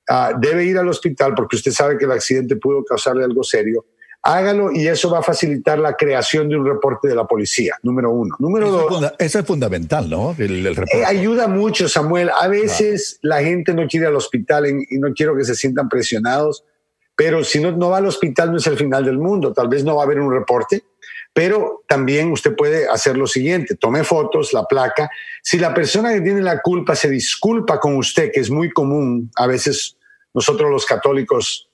Ah, 0.10 0.34
debe 0.36 0.66
ir 0.66 0.78
al 0.78 0.88
hospital 0.88 1.34
porque 1.36 1.56
usted 1.56 1.72
sabe 1.72 1.98
que 1.98 2.06
el 2.06 2.12
accidente 2.12 2.56
pudo 2.56 2.84
causarle 2.84 3.24
algo 3.24 3.44
serio, 3.44 3.86
hágalo 4.24 4.72
y 4.72 4.88
eso 4.88 5.10
va 5.12 5.20
a 5.20 5.24
facilitar 5.24 5.78
la 5.78 5.94
creación 5.94 6.50
de 6.50 6.58
un 6.58 6.66
reporte 6.66 7.08
de 7.08 7.16
la 7.16 7.26
policía, 7.26 7.76
número 7.84 8.12
uno. 8.12 8.36
Número 8.40 8.66
eso 8.68 8.88
dos. 8.90 9.04
Es 9.20 9.28
eso 9.28 9.40
es 9.40 9.46
fundamental, 9.46 10.10
¿no? 10.10 10.36
El, 10.38 10.66
eh, 10.66 11.06
ayuda 11.06 11.48
mucho, 11.48 11.88
Samuel. 11.88 12.32
A 12.42 12.48
veces 12.48 13.20
la 13.22 13.42
gente 13.42 13.74
no 13.74 13.88
quiere 13.88 14.06
ir 14.06 14.08
al 14.08 14.16
hospital 14.16 14.66
y 14.68 14.98
no 14.98 15.14
quiero 15.14 15.38
que 15.38 15.44
se 15.44 15.54
sientan 15.54 15.88
presionados, 15.88 16.66
pero 17.16 17.44
si 17.44 17.60
no, 17.60 17.72
no 17.72 17.90
va 17.90 17.98
al 17.98 18.08
hospital 18.08 18.52
no 18.52 18.58
es 18.58 18.66
el 18.66 18.78
final 18.78 19.06
del 19.06 19.20
mundo. 19.20 19.54
Tal 19.54 19.68
vez 19.68 19.84
no 19.84 19.96
va 19.96 20.02
a 20.02 20.06
haber 20.06 20.20
un 20.20 20.34
reporte, 20.34 20.86
pero 21.34 21.84
también 21.88 22.32
usted 22.32 22.56
puede 22.56 22.88
hacer 22.88 23.16
lo 23.16 23.28
siguiente, 23.28 23.76
tome 23.76 24.04
fotos, 24.04 24.54
la 24.54 24.66
placa. 24.66 25.10
Si 25.44 25.60
la 25.60 25.74
persona 25.74 26.14
que 26.14 26.22
tiene 26.22 26.42
la 26.42 26.62
culpa 26.62 26.96
se 26.96 27.10
disculpa 27.10 27.80
con 27.80 27.96
usted, 27.96 28.32
que 28.34 28.40
es 28.40 28.50
muy 28.50 28.72
común, 28.72 29.30
a 29.36 29.46
veces 29.46 29.98
nosotros 30.34 30.70
los 30.70 30.86
católicos, 30.86 31.70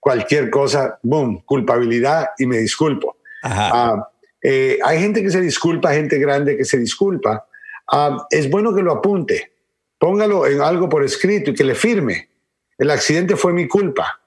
cualquier 0.00 0.50
cosa, 0.50 0.98
boom, 1.02 1.42
culpabilidad 1.44 2.30
y 2.38 2.46
me 2.46 2.58
disculpo. 2.58 3.16
Ah, 3.42 4.08
eh, 4.42 4.78
hay 4.84 5.00
gente 5.00 5.22
que 5.22 5.30
se 5.30 5.40
disculpa, 5.40 5.92
gente 5.92 6.18
grande 6.18 6.56
que 6.56 6.64
se 6.64 6.78
disculpa. 6.78 7.46
Ah, 7.90 8.26
es 8.30 8.50
bueno 8.50 8.74
que 8.74 8.82
lo 8.82 8.92
apunte, 8.92 9.52
póngalo 9.98 10.46
en 10.46 10.60
algo 10.60 10.88
por 10.88 11.04
escrito 11.04 11.50
y 11.50 11.54
que 11.54 11.64
le 11.64 11.74
firme. 11.74 12.28
El 12.76 12.90
accidente 12.90 13.36
fue 13.36 13.52
mi 13.52 13.66
culpa. 13.66 14.20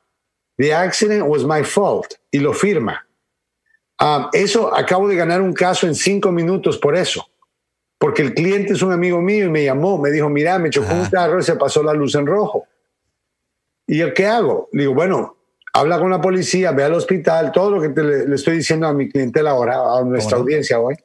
The 0.58 0.74
accident 0.74 1.24
was 1.28 1.44
my 1.46 1.64
fault. 1.64 2.14
Y 2.32 2.40
lo 2.40 2.54
firma. 2.54 3.08
Ah, 4.00 4.30
eso 4.34 4.76
acabo 4.76 5.08
de 5.08 5.16
ganar 5.16 5.42
un 5.42 5.54
caso 5.54 5.88
en 5.88 5.96
cinco 5.96 6.32
minutos 6.32 6.78
por 6.78 6.96
eso. 6.96 7.28
Porque 7.98 8.24
el 8.24 8.34
cliente 8.34 8.74
es 8.74 8.82
un 8.82 8.92
amigo 8.92 9.22
mío 9.22 9.46
y 9.46 9.50
me 9.50 9.64
llamó, 9.64 10.00
me 10.00 10.10
dijo, 10.10 10.28
mira, 10.28 10.58
me 10.58 10.72
chocó 10.72 10.92
un 10.92 11.06
carro 11.06 11.40
y 11.40 11.44
se 11.44 11.56
pasó 11.56 11.84
la 11.84 11.94
luz 11.94 12.16
en 12.16 12.26
rojo. 12.26 12.66
¿Y 13.92 14.00
el 14.00 14.14
qué 14.14 14.26
hago? 14.26 14.70
Le 14.72 14.84
digo, 14.84 14.94
bueno, 14.94 15.36
habla 15.74 16.00
con 16.00 16.10
la 16.10 16.22
policía, 16.22 16.72
ve 16.72 16.86
al 16.86 16.94
hospital, 16.94 17.52
todo 17.52 17.72
lo 17.72 17.82
que 17.82 18.02
le, 18.02 18.34
estoy 18.34 18.56
diciendo 18.56 18.88
a 18.88 18.94
mi 18.94 19.10
clientela 19.10 19.52
ahora, 19.52 19.98
a 19.98 20.02
nuestra 20.06 20.38
audiencia 20.38 20.80
hoy. 20.80 20.96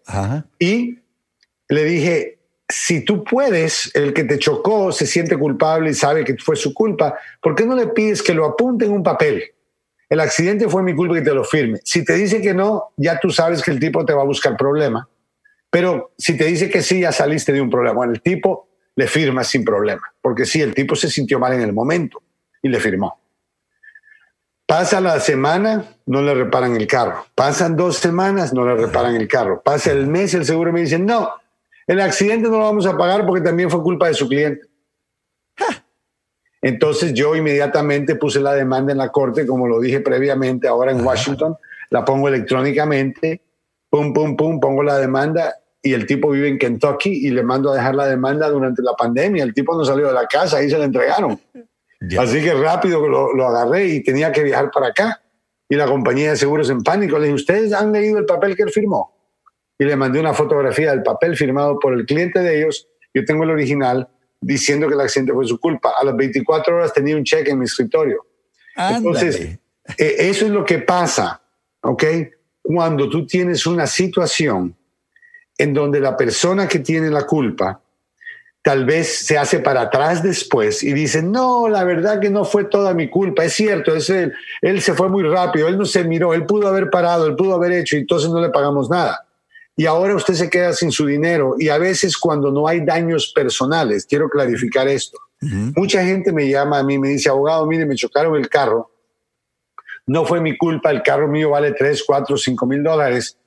Y 0.60 1.00
le 1.68 1.84
dije, 1.84 2.38
si 2.68 3.04
tú 3.04 3.24
puedes, 3.24 3.90
el 3.96 4.14
que 4.14 4.22
te 4.22 4.38
chocó 4.38 4.92
se 4.92 5.04
siente 5.04 5.36
culpable 5.36 5.90
y 5.90 5.94
sabe 5.94 6.22
que 6.24 6.36
fue 6.36 6.54
su 6.54 6.72
culpa, 6.72 7.18
¿por 7.42 7.56
qué 7.56 7.66
no 7.66 7.74
le 7.74 7.88
pides 7.88 8.22
que 8.22 8.34
lo 8.34 8.44
apunte 8.44 8.84
en 8.84 8.92
un 8.92 9.02
papel? 9.02 9.42
El 10.08 10.20
accidente 10.20 10.68
fue 10.68 10.84
mi 10.84 10.94
culpa 10.94 11.18
y 11.18 11.24
te 11.24 11.34
lo 11.34 11.42
firme. 11.42 11.80
Si 11.82 12.04
te 12.04 12.12
dice 12.12 12.40
que 12.40 12.54
no, 12.54 12.92
ya 12.96 13.18
tú 13.18 13.30
sabes 13.30 13.62
que 13.62 13.72
el 13.72 13.80
tipo 13.80 14.04
te 14.04 14.12
va 14.12 14.22
a 14.22 14.26
buscar 14.26 14.56
problema. 14.56 15.08
Pero 15.70 16.12
si 16.16 16.36
te 16.36 16.44
dice 16.44 16.70
que 16.70 16.82
sí, 16.82 17.00
ya 17.00 17.10
saliste 17.10 17.52
de 17.52 17.60
un 17.60 17.68
problema. 17.68 17.96
Bueno, 17.96 18.12
el 18.12 18.22
tipo 18.22 18.68
le 18.94 19.08
firma 19.08 19.42
sin 19.42 19.64
problema, 19.64 20.02
porque 20.22 20.46
sí, 20.46 20.62
el 20.62 20.72
tipo 20.72 20.94
se 20.94 21.10
sintió 21.10 21.40
mal 21.40 21.52
en 21.52 21.62
el 21.62 21.72
momento 21.72 22.22
y 22.66 22.68
le 22.68 22.80
firmó. 22.80 23.18
Pasa 24.66 25.00
la 25.00 25.20
semana, 25.20 25.84
no 26.06 26.22
le 26.22 26.34
reparan 26.34 26.74
el 26.74 26.86
carro. 26.88 27.24
Pasan 27.34 27.76
dos 27.76 27.98
semanas, 27.98 28.52
no 28.52 28.66
le 28.66 28.74
reparan 28.74 29.14
el 29.14 29.28
carro. 29.28 29.62
Pasa 29.62 29.92
el 29.92 30.08
mes, 30.08 30.34
el 30.34 30.44
seguro 30.44 30.72
me 30.72 30.80
dice, 30.80 30.98
no, 30.98 31.30
el 31.86 32.00
accidente 32.00 32.48
no 32.48 32.58
lo 32.58 32.64
vamos 32.64 32.86
a 32.86 32.96
pagar 32.96 33.24
porque 33.24 33.44
también 33.44 33.70
fue 33.70 33.82
culpa 33.82 34.08
de 34.08 34.14
su 34.14 34.28
cliente. 34.28 34.66
Entonces 36.60 37.14
yo 37.14 37.36
inmediatamente 37.36 38.16
puse 38.16 38.40
la 38.40 38.54
demanda 38.54 38.90
en 38.90 38.98
la 38.98 39.12
corte, 39.12 39.46
como 39.46 39.68
lo 39.68 39.78
dije 39.78 40.00
previamente, 40.00 40.66
ahora 40.66 40.90
en 40.90 41.00
Washington, 41.00 41.56
la 41.90 42.04
pongo 42.04 42.26
electrónicamente, 42.26 43.40
pum, 43.88 44.12
pum, 44.12 44.36
pum, 44.36 44.58
pongo 44.58 44.82
la 44.82 44.98
demanda 44.98 45.54
y 45.80 45.94
el 45.94 46.06
tipo 46.06 46.30
vive 46.30 46.48
en 46.48 46.58
Kentucky 46.58 47.28
y 47.28 47.30
le 47.30 47.44
mando 47.44 47.70
a 47.70 47.76
dejar 47.76 47.94
la 47.94 48.08
demanda 48.08 48.48
durante 48.48 48.82
la 48.82 48.94
pandemia. 48.94 49.44
El 49.44 49.54
tipo 49.54 49.76
no 49.76 49.84
salió 49.84 50.08
de 50.08 50.14
la 50.14 50.26
casa, 50.26 50.56
ahí 50.56 50.68
se 50.68 50.76
la 50.76 50.86
entregaron. 50.86 51.38
Así 52.18 52.42
que 52.42 52.52
rápido 52.52 53.06
lo, 53.08 53.32
lo, 53.34 53.46
agarré 53.46 53.86
y 53.86 54.02
tenía 54.02 54.30
que 54.32 54.42
viajar 54.42 54.70
para 54.70 54.88
acá. 54.88 55.22
Y 55.68 55.74
la 55.74 55.86
compañía 55.86 56.30
de 56.30 56.36
seguros 56.36 56.70
en 56.70 56.82
pánico 56.82 57.18
le 57.18 57.24
dije, 57.24 57.34
¿ustedes 57.34 57.72
han 57.72 57.92
leído 57.92 58.18
el 58.18 58.26
papel 58.26 58.54
que 58.54 58.62
él 58.62 58.70
firmó? 58.70 59.14
Y 59.78 59.84
le 59.84 59.96
mandé 59.96 60.20
una 60.20 60.32
fotografía 60.32 60.90
del 60.90 61.02
papel 61.02 61.36
firmado 61.36 61.78
por 61.78 61.92
el 61.92 62.06
cliente 62.06 62.40
de 62.40 62.60
ellos. 62.60 62.88
Yo 63.12 63.24
tengo 63.24 63.44
el 63.44 63.50
original 63.50 64.08
diciendo 64.40 64.86
que 64.88 64.94
el 64.94 65.00
accidente 65.00 65.32
fue 65.32 65.46
su 65.46 65.58
culpa. 65.58 65.94
A 65.98 66.04
las 66.04 66.16
24 66.16 66.76
horas 66.76 66.92
tenía 66.92 67.16
un 67.16 67.24
cheque 67.24 67.50
en 67.50 67.58
mi 67.58 67.64
escritorio. 67.64 68.26
Entonces, 68.76 69.40
eh, 69.40 69.58
eso 69.98 70.44
es 70.44 70.50
lo 70.50 70.64
que 70.64 70.78
pasa, 70.80 71.42
¿ok? 71.80 72.04
Cuando 72.62 73.08
tú 73.08 73.26
tienes 73.26 73.66
una 73.66 73.86
situación 73.86 74.76
en 75.56 75.72
donde 75.72 76.00
la 76.00 76.16
persona 76.16 76.68
que 76.68 76.80
tiene 76.80 77.10
la 77.10 77.24
culpa 77.24 77.80
tal 78.66 78.84
vez 78.84 79.24
se 79.24 79.38
hace 79.38 79.60
para 79.60 79.82
atrás 79.82 80.24
después 80.24 80.82
y 80.82 80.92
dice, 80.92 81.22
no, 81.22 81.68
la 81.68 81.84
verdad 81.84 82.18
que 82.18 82.30
no 82.30 82.44
fue 82.44 82.64
toda 82.64 82.94
mi 82.94 83.08
culpa, 83.08 83.44
es 83.44 83.52
cierto, 83.52 83.94
es 83.94 84.10
él, 84.10 84.32
él 84.60 84.82
se 84.82 84.94
fue 84.94 85.08
muy 85.08 85.22
rápido, 85.22 85.68
él 85.68 85.78
no 85.78 85.84
se 85.84 86.02
miró, 86.02 86.34
él 86.34 86.46
pudo 86.46 86.66
haber 86.66 86.90
parado, 86.90 87.28
él 87.28 87.36
pudo 87.36 87.54
haber 87.54 87.70
hecho 87.70 87.94
y 87.94 88.00
entonces 88.00 88.28
no 88.28 88.40
le 88.40 88.48
pagamos 88.48 88.90
nada. 88.90 89.24
Y 89.76 89.86
ahora 89.86 90.16
usted 90.16 90.34
se 90.34 90.50
queda 90.50 90.72
sin 90.72 90.90
su 90.90 91.06
dinero 91.06 91.54
y 91.60 91.68
a 91.68 91.78
veces 91.78 92.18
cuando 92.18 92.50
no 92.50 92.66
hay 92.66 92.84
daños 92.84 93.30
personales, 93.32 94.04
quiero 94.04 94.28
clarificar 94.28 94.88
esto, 94.88 95.16
mucha 95.40 96.04
gente 96.04 96.32
me 96.32 96.48
llama 96.48 96.80
a 96.80 96.82
mí, 96.82 96.98
me 96.98 97.10
dice, 97.10 97.28
abogado, 97.28 97.64
mire, 97.66 97.86
me 97.86 97.94
chocaron 97.94 98.34
el 98.34 98.48
carro, 98.48 98.90
no 100.06 100.24
fue 100.24 100.40
mi 100.40 100.58
culpa, 100.58 100.90
el 100.90 101.04
carro 101.04 101.28
mío 101.28 101.50
vale 101.50 101.70
3, 101.70 102.02
4, 102.04 102.36
5 102.36 102.66
mil 102.66 102.82
dólares 102.82 103.38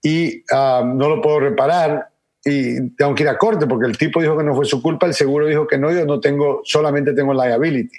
y 0.00 0.44
ah, 0.52 0.84
no 0.86 1.08
lo 1.08 1.20
puedo 1.20 1.40
reparar 1.40 2.09
y 2.44 2.90
tengo 2.90 3.14
que 3.14 3.22
ir 3.22 3.28
a 3.28 3.38
corte 3.38 3.66
porque 3.66 3.86
el 3.86 3.98
tipo 3.98 4.20
dijo 4.20 4.36
que 4.36 4.44
no 4.44 4.54
fue 4.54 4.64
su 4.64 4.82
culpa, 4.82 5.06
el 5.06 5.14
seguro 5.14 5.46
dijo 5.46 5.66
que 5.66 5.78
no, 5.78 5.90
yo 5.90 6.06
no 6.06 6.20
tengo, 6.20 6.62
solamente 6.64 7.12
tengo 7.12 7.34
liability. 7.34 7.98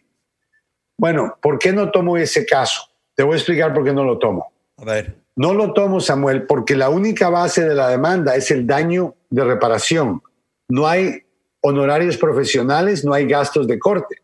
Bueno, 0.98 1.38
¿por 1.42 1.60
qué 1.60 1.72
no 1.72 1.92
tomo 1.92 2.18
ese 2.18 2.46
caso? 2.46 2.84
Te 3.16 3.24
voy 3.24 3.34
a 3.34 3.38
explicar 3.38 3.74
por 3.74 3.84
qué 3.84 3.94
no 3.94 4.04
lo 4.04 4.18
tomo. 4.18 4.52
A 4.78 4.86
ver. 4.86 5.16
No 5.36 5.54
lo 5.54 5.74
tomo, 5.74 6.00
Samuel, 6.00 6.44
porque 6.44 6.76
la 6.76 6.90
única 6.90 7.30
base 7.30 7.68
de 7.68 7.76
la 7.76 7.90
demanda 7.90 8.36
es 8.36 8.52
el 8.52 8.68
daño 8.68 9.16
de 9.30 9.44
reparación. 9.44 10.22
No 10.68 10.88
hay 10.88 11.24
honorarios 11.62 12.18
profesionales, 12.18 13.06
no 13.06 13.14
hay 13.14 13.28
gastos 13.28 13.68
de 13.68 13.80
corte. 13.80 14.18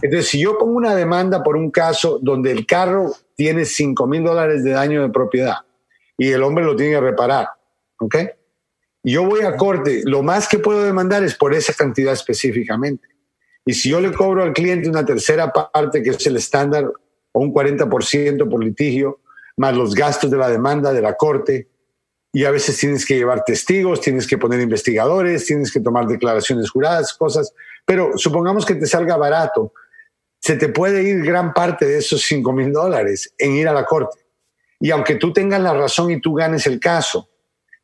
Entonces, 0.00 0.28
si 0.28 0.40
yo 0.40 0.56
pongo 0.56 0.72
una 0.72 0.94
demanda 0.94 1.42
por 1.42 1.56
un 1.56 1.70
caso 1.70 2.18
donde 2.22 2.50
el 2.50 2.66
carro 2.66 3.12
tiene 3.36 3.66
5 3.66 4.06
mil 4.06 4.24
dólares 4.24 4.64
de 4.64 4.70
daño 4.70 5.02
de 5.02 5.10
propiedad 5.10 5.56
y 6.16 6.30
el 6.30 6.42
hombre 6.42 6.64
lo 6.64 6.74
tiene 6.74 6.94
que 6.94 7.00
reparar, 7.00 7.48
¿ok? 8.00 8.16
Yo 9.10 9.24
voy 9.24 9.40
a 9.40 9.56
corte, 9.56 10.02
lo 10.04 10.22
más 10.22 10.48
que 10.48 10.58
puedo 10.58 10.84
demandar 10.84 11.24
es 11.24 11.34
por 11.34 11.54
esa 11.54 11.72
cantidad 11.72 12.12
específicamente. 12.12 13.08
Y 13.64 13.72
si 13.72 13.88
yo 13.88 14.00
le 14.00 14.12
cobro 14.12 14.42
al 14.42 14.52
cliente 14.52 14.86
una 14.86 15.04
tercera 15.04 15.50
parte, 15.50 16.02
que 16.02 16.10
es 16.10 16.26
el 16.26 16.36
estándar, 16.36 16.92
o 17.32 17.40
un 17.40 17.52
40% 17.52 18.50
por 18.50 18.62
litigio, 18.62 19.20
más 19.56 19.74
los 19.74 19.94
gastos 19.94 20.30
de 20.30 20.36
la 20.36 20.50
demanda 20.50 20.92
de 20.92 21.00
la 21.00 21.14
corte, 21.14 21.68
y 22.34 22.44
a 22.44 22.50
veces 22.50 22.76
tienes 22.76 23.06
que 23.06 23.16
llevar 23.16 23.44
testigos, 23.44 24.02
tienes 24.02 24.26
que 24.26 24.36
poner 24.36 24.60
investigadores, 24.60 25.46
tienes 25.46 25.72
que 25.72 25.80
tomar 25.80 26.06
declaraciones 26.06 26.70
juradas, 26.70 27.14
cosas, 27.14 27.54
pero 27.86 28.12
supongamos 28.16 28.66
que 28.66 28.74
te 28.74 28.86
salga 28.86 29.16
barato, 29.16 29.72
se 30.38 30.56
te 30.56 30.68
puede 30.68 31.02
ir 31.02 31.24
gran 31.24 31.54
parte 31.54 31.86
de 31.86 31.96
esos 31.96 32.20
5 32.22 32.52
mil 32.52 32.72
dólares 32.72 33.32
en 33.38 33.52
ir 33.52 33.68
a 33.68 33.72
la 33.72 33.86
corte. 33.86 34.18
Y 34.80 34.90
aunque 34.90 35.14
tú 35.14 35.32
tengas 35.32 35.62
la 35.62 35.72
razón 35.72 36.10
y 36.10 36.20
tú 36.20 36.34
ganes 36.34 36.66
el 36.66 36.78
caso, 36.78 37.30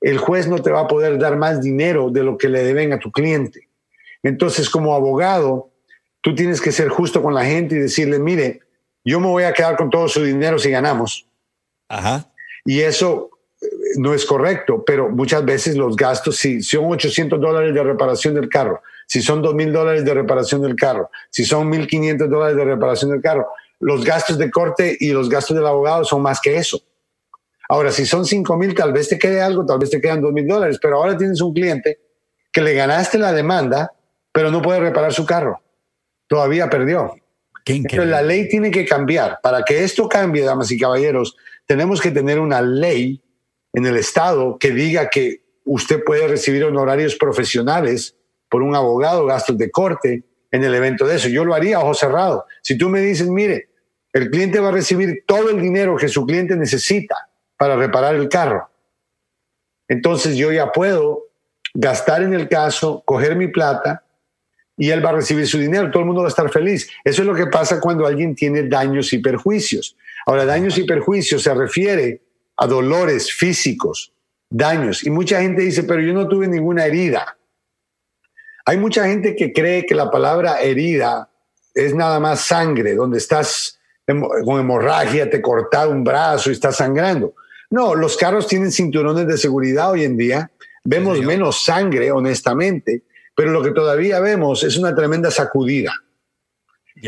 el 0.05 0.19
juez 0.19 0.47
no 0.47 0.61
te 0.61 0.71
va 0.71 0.81
a 0.81 0.87
poder 0.87 1.19
dar 1.19 1.37
más 1.39 1.63
dinero 1.63 2.11
de 2.11 2.23
lo 2.23 2.37
que 2.37 2.51
le 2.51 2.63
deben 2.63 2.93
a 2.93 2.99
tu 2.99 3.11
cliente. 3.11 3.69
Entonces, 4.23 4.69
como 4.69 4.95
abogado, 4.95 5.71
tú 6.21 6.35
tienes 6.35 6.61
que 6.61 6.73
ser 6.73 6.89
justo 6.89 7.23
con 7.23 7.33
la 7.33 7.47
gente 7.47 7.75
y 7.75 7.79
decirle, 7.79 8.19
mire, 8.19 8.61
yo 9.03 9.19
me 9.19 9.29
voy 9.29 9.45
a 9.45 9.55
quedar 9.55 9.79
con 9.79 9.89
todo 9.89 10.07
su 10.07 10.23
dinero 10.23 10.59
si 10.59 10.71
ganamos. 10.71 11.27
Ajá. 11.89 12.31
Y 12.67 12.81
eso 12.81 13.31
eh, 13.63 13.67
no 13.97 14.13
es 14.13 14.27
correcto, 14.27 14.85
pero 14.85 15.09
muchas 15.09 15.43
veces 15.43 15.75
los 15.75 15.97
gastos, 15.97 16.37
si 16.37 16.63
son 16.63 16.85
800 16.93 17.41
dólares 17.41 17.75
de 17.75 17.83
reparación 17.83 18.35
del 18.35 18.51
carro, 18.51 18.83
si 19.07 19.23
son 19.23 19.41
2 19.41 19.55
mil 19.55 19.73
dólares 19.73 20.05
de 20.05 20.13
reparación 20.13 20.61
del 20.61 20.77
carro, 20.77 21.11
si 21.31 21.47
son 21.47 21.73
1.500 21.73 22.29
dólares 22.29 22.57
de 22.59 22.65
reparación 22.65 23.11
del 23.11 23.23
carro, 23.23 23.49
los 23.81 24.05
gastos 24.05 24.37
de 24.37 24.51
corte 24.51 24.99
y 25.01 25.13
los 25.13 25.31
gastos 25.31 25.57
del 25.57 25.67
abogado 25.67 26.05
son 26.05 26.21
más 26.21 26.43
que 26.43 26.57
eso. 26.57 26.83
Ahora, 27.69 27.91
si 27.91 28.05
son 28.05 28.25
5 28.25 28.57
mil, 28.57 28.75
tal 28.75 28.93
vez 28.93 29.09
te 29.09 29.19
quede 29.19 29.41
algo, 29.41 29.65
tal 29.65 29.79
vez 29.79 29.91
te 29.91 30.01
quedan 30.01 30.21
2 30.21 30.33
mil 30.33 30.47
dólares, 30.47 30.79
pero 30.81 30.97
ahora 30.97 31.17
tienes 31.17 31.41
un 31.41 31.53
cliente 31.53 31.99
que 32.53 32.61
le 32.61 32.75
ganaste 32.75 33.19
la 33.19 33.33
demanda, 33.33 33.93
pero 34.33 34.51
no 34.51 34.63
puede 34.63 34.81
reparar 34.81 35.13
su 35.13 35.25
carro. 35.25 35.63
Todavía 36.27 36.69
perdió. 36.69 37.15
Pero 37.65 38.05
la 38.05 38.23
ley 38.23 38.49
tiene 38.49 38.71
que 38.71 38.85
cambiar. 38.85 39.39
Para 39.43 39.63
que 39.63 39.83
esto 39.83 40.09
cambie, 40.09 40.45
damas 40.45 40.71
y 40.71 40.79
caballeros, 40.79 41.37
tenemos 41.67 42.01
que 42.01 42.11
tener 42.11 42.39
una 42.39 42.61
ley 42.61 43.23
en 43.73 43.87
el 43.87 43.97
Estado 43.97 44.59
que 44.59 44.71
diga 44.71 45.09
que 45.09 45.43
usted 45.65 46.05
puede 46.05 46.29
recibir 46.29 46.65
honorarios 46.65 47.17
profesionales 47.17 48.17
por 48.51 48.63
un 48.63 48.75
abogado, 48.75 49.25
gastos 49.25 49.57
de 49.57 49.71
corte 49.71 50.25
en 50.51 50.63
el 50.63 50.75
evento 50.75 51.07
de 51.07 51.17
eso. 51.17 51.29
Yo 51.29 51.45
lo 51.45 51.55
haría 51.55 51.79
a 51.79 51.81
ojo 51.81 51.95
cerrado. 51.95 52.45
Si 52.63 52.77
tú 52.77 52.89
me 52.89 53.01
dices, 53.01 53.29
mire, 53.29 53.71
el 54.13 54.31
cliente 54.31 54.61
va 54.61 54.69
a 54.69 54.73
recibir 54.73 55.25
todo 55.27 55.51
el 55.51 55.61
dinero 55.61 55.97
que 55.97 56.09
su 56.09 56.25
cliente 56.27 56.55
necesita 56.55 57.17
para 57.65 57.77
reparar 57.77 58.15
el 58.15 58.29
carro. 58.29 58.69
Entonces 59.89 60.37
yo 60.37 60.53
ya 60.53 60.71
puedo 60.71 61.29
gastar 61.73 62.23
en 62.23 62.35
el 62.35 62.47
caso, 62.47 63.03
coger 63.07 63.37
mi 63.37 63.49
plata 63.49 64.05
y 64.77 64.91
él 64.91 65.03
va 65.03 65.09
a 65.09 65.15
recibir 65.15 65.47
su 65.47 65.57
dinero. 65.57 65.91
Todo 65.91 66.01
el 66.01 66.07
mundo 66.07 66.21
va 66.21 66.27
a 66.27 66.29
estar 66.29 66.51
feliz. 66.51 66.91
Eso 67.03 67.23
es 67.23 67.27
lo 67.27 67.35
que 67.35 67.47
pasa 67.47 67.81
cuando 67.81 68.07
alguien 68.07 68.35
tiene 68.35 68.69
daños 68.69 69.15
y 69.15 69.19
perjuicios. 69.19 69.97
Ahora, 70.27 70.45
daños 70.45 70.77
y 70.77 70.85
perjuicios 70.85 71.43
se 71.43 71.55
refiere 71.55 72.21
a 72.59 72.67
dolores 72.67 73.33
físicos, 73.33 74.13
daños. 74.51 75.03
Y 75.03 75.09
mucha 75.09 75.41
gente 75.41 75.63
dice, 75.63 75.85
pero 75.85 76.03
yo 76.03 76.13
no 76.13 76.29
tuve 76.29 76.47
ninguna 76.47 76.85
herida. 76.85 77.39
Hay 78.67 78.77
mucha 78.77 79.07
gente 79.07 79.35
que 79.35 79.55
cree 79.55 79.87
que 79.87 79.95
la 79.95 80.11
palabra 80.11 80.61
herida 80.61 81.31
es 81.75 81.95
nada 81.95 82.21
más 82.21 82.43
sangre, 82.43 82.95
donde 82.95 83.17
estás 83.17 83.81
con 84.07 84.61
hemorragia, 84.61 85.31
te 85.31 85.41
corta 85.41 85.89
un 85.89 86.05
brazo 86.05 86.51
y 86.51 86.53
estás 86.53 86.77
sangrando. 86.77 87.35
No, 87.75 87.97
los 87.97 88.17
carros 88.17 88.47
tienen 88.47 88.71
cinturones 88.71 89.27
de 89.27 89.37
seguridad 89.37 89.91
hoy 89.91 90.05
en 90.05 90.17
día. 90.17 90.49
Vemos 90.85 91.21
menos 91.23 91.65
sangre, 91.65 92.13
honestamente, 92.13 93.03
pero 93.35 93.51
lo 93.51 93.65
que 93.65 93.73
todavía 93.73 94.21
vemos 94.21 94.63
es 94.63 94.79
una 94.79 94.95
tremenda 94.95 95.29
sacudida. 95.33 95.93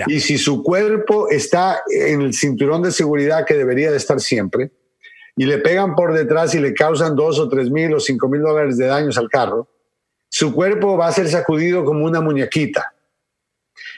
Y 0.09 0.19
si 0.19 0.39
su 0.39 0.65
cuerpo 0.65 1.31
está 1.31 1.83
en 1.89 2.21
el 2.21 2.35
cinturón 2.35 2.83
de 2.83 2.91
seguridad 2.91 3.47
que 3.47 3.55
debería 3.55 3.93
de 3.93 3.97
estar 3.97 4.19
siempre, 4.19 4.73
y 5.37 5.47
le 5.47 5.59
pegan 5.59 5.95
por 5.95 6.13
detrás 6.13 6.53
y 6.57 6.59
le 6.59 6.75
causan 6.75 7.15
dos 7.15 7.39
o 7.39 7.49
tres 7.49 7.71
mil 7.71 7.95
o 7.95 8.01
cinco 8.01 8.29
mil 8.29 8.43
dólares 8.43 8.77
de 8.77 8.87
daños 8.87 9.17
al 9.19 9.29
carro, 9.29 9.69
su 10.29 10.53
cuerpo 10.53 10.97
va 10.97 11.07
a 11.07 11.13
ser 11.13 11.29
sacudido 11.29 11.85
como 11.85 12.05
una 12.05 12.21
muñequita. 12.21 12.93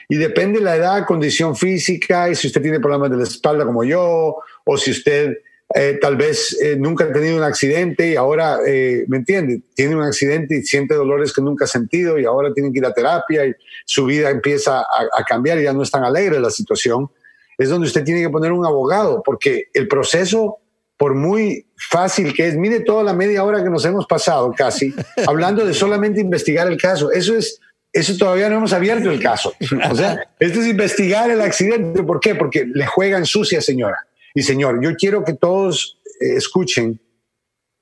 Y 0.07 0.17
depende 0.17 0.59
de 0.59 0.65
la 0.65 0.75
edad, 0.75 1.07
condición 1.07 1.55
física, 1.55 2.29
y 2.29 2.35
si 2.35 2.45
usted 2.45 2.61
tiene 2.61 2.79
problemas 2.79 3.09
de 3.09 3.17
la 3.17 3.23
espalda 3.23 3.65
como 3.65 3.83
yo, 3.83 4.37
o 4.63 4.77
si 4.77 4.91
usted 4.91 5.35
eh, 5.75 5.99
tal 6.01 6.15
vez 6.15 6.57
eh, 6.61 6.75
nunca 6.77 7.05
ha 7.05 7.13
tenido 7.13 7.37
un 7.37 7.43
accidente 7.43 8.09
y 8.09 8.15
ahora, 8.15 8.57
eh, 8.65 9.05
¿me 9.07 9.17
entiende? 9.17 9.61
Tiene 9.75 9.95
un 9.95 10.01
accidente 10.01 10.57
y 10.57 10.63
siente 10.63 10.95
dolores 10.95 11.31
que 11.31 11.43
nunca 11.43 11.65
ha 11.65 11.67
sentido 11.67 12.17
y 12.17 12.25
ahora 12.25 12.51
tiene 12.53 12.71
que 12.71 12.79
ir 12.79 12.85
a 12.85 12.93
terapia 12.93 13.45
y 13.45 13.53
su 13.85 14.05
vida 14.05 14.31
empieza 14.31 14.79
a, 14.79 15.07
a, 15.13 15.23
cambiar 15.23 15.59
y 15.59 15.63
ya 15.63 15.73
no 15.73 15.83
es 15.83 15.91
tan 15.91 16.03
alegre 16.03 16.39
la 16.39 16.49
situación. 16.49 17.09
Es 17.57 17.69
donde 17.69 17.85
usted 17.85 18.03
tiene 18.03 18.21
que 18.21 18.29
poner 18.29 18.51
un 18.51 18.65
abogado 18.65 19.21
porque 19.23 19.65
el 19.73 19.87
proceso, 19.87 20.57
por 20.97 21.13
muy 21.13 21.67
fácil 21.75 22.33
que 22.33 22.47
es, 22.47 22.55
mire 22.55 22.79
toda 22.79 23.03
la 23.03 23.13
media 23.13 23.43
hora 23.43 23.63
que 23.63 23.69
nos 23.69 23.85
hemos 23.85 24.07
pasado 24.07 24.51
casi, 24.57 24.91
hablando 25.27 25.65
de 25.65 25.75
solamente 25.75 26.19
investigar 26.19 26.67
el 26.67 26.81
caso. 26.81 27.11
Eso 27.11 27.35
es 27.35 27.59
eso 27.91 28.15
todavía 28.17 28.49
no 28.49 28.57
hemos 28.57 28.73
abierto 28.73 29.09
el 29.09 29.19
caso. 29.19 29.53
O 29.89 29.95
sea, 29.95 30.29
esto 30.39 30.59
es 30.61 30.67
investigar 30.67 31.29
el 31.31 31.41
accidente. 31.41 32.03
¿Por 32.03 32.19
qué? 32.19 32.35
Porque 32.35 32.65
le 32.65 32.85
juegan 32.85 33.25
sucia, 33.25 33.61
señora. 33.61 34.05
Y 34.33 34.43
señor, 34.43 34.83
yo 34.83 34.95
quiero 34.95 35.23
que 35.23 35.33
todos 35.33 35.99
eh, 36.21 36.35
escuchen 36.35 36.99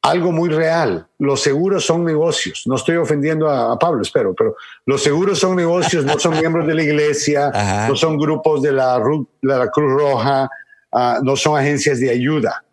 algo 0.01 0.31
muy 0.31 0.49
real. 0.49 1.07
Los 1.19 1.41
seguros 1.41 1.85
son 1.85 2.05
negocios. 2.05 2.63
No 2.65 2.75
estoy 2.75 2.95
ofendiendo 2.95 3.49
a, 3.49 3.77
Pablo, 3.77 4.01
espero, 4.01 4.33
pero 4.33 4.55
los 4.85 5.03
seguros 5.03 5.39
son 5.39 5.55
negocios, 5.55 6.05
no 6.05 6.17
son 6.17 6.39
miembros 6.39 6.65
de 6.65 6.75
la 6.75 6.83
iglesia, 6.83 7.51
no 7.89 7.95
son 7.95 8.17
grupos 8.17 8.61
de 8.61 8.71
la, 8.71 9.01
la 9.41 9.69
Cruz 9.69 9.93
Roja, 9.93 10.49
uh, 10.91 11.23
no 11.23 11.35
son 11.35 11.59
agencias 11.59 11.99
de 11.99 12.09
ayuda. 12.09 12.63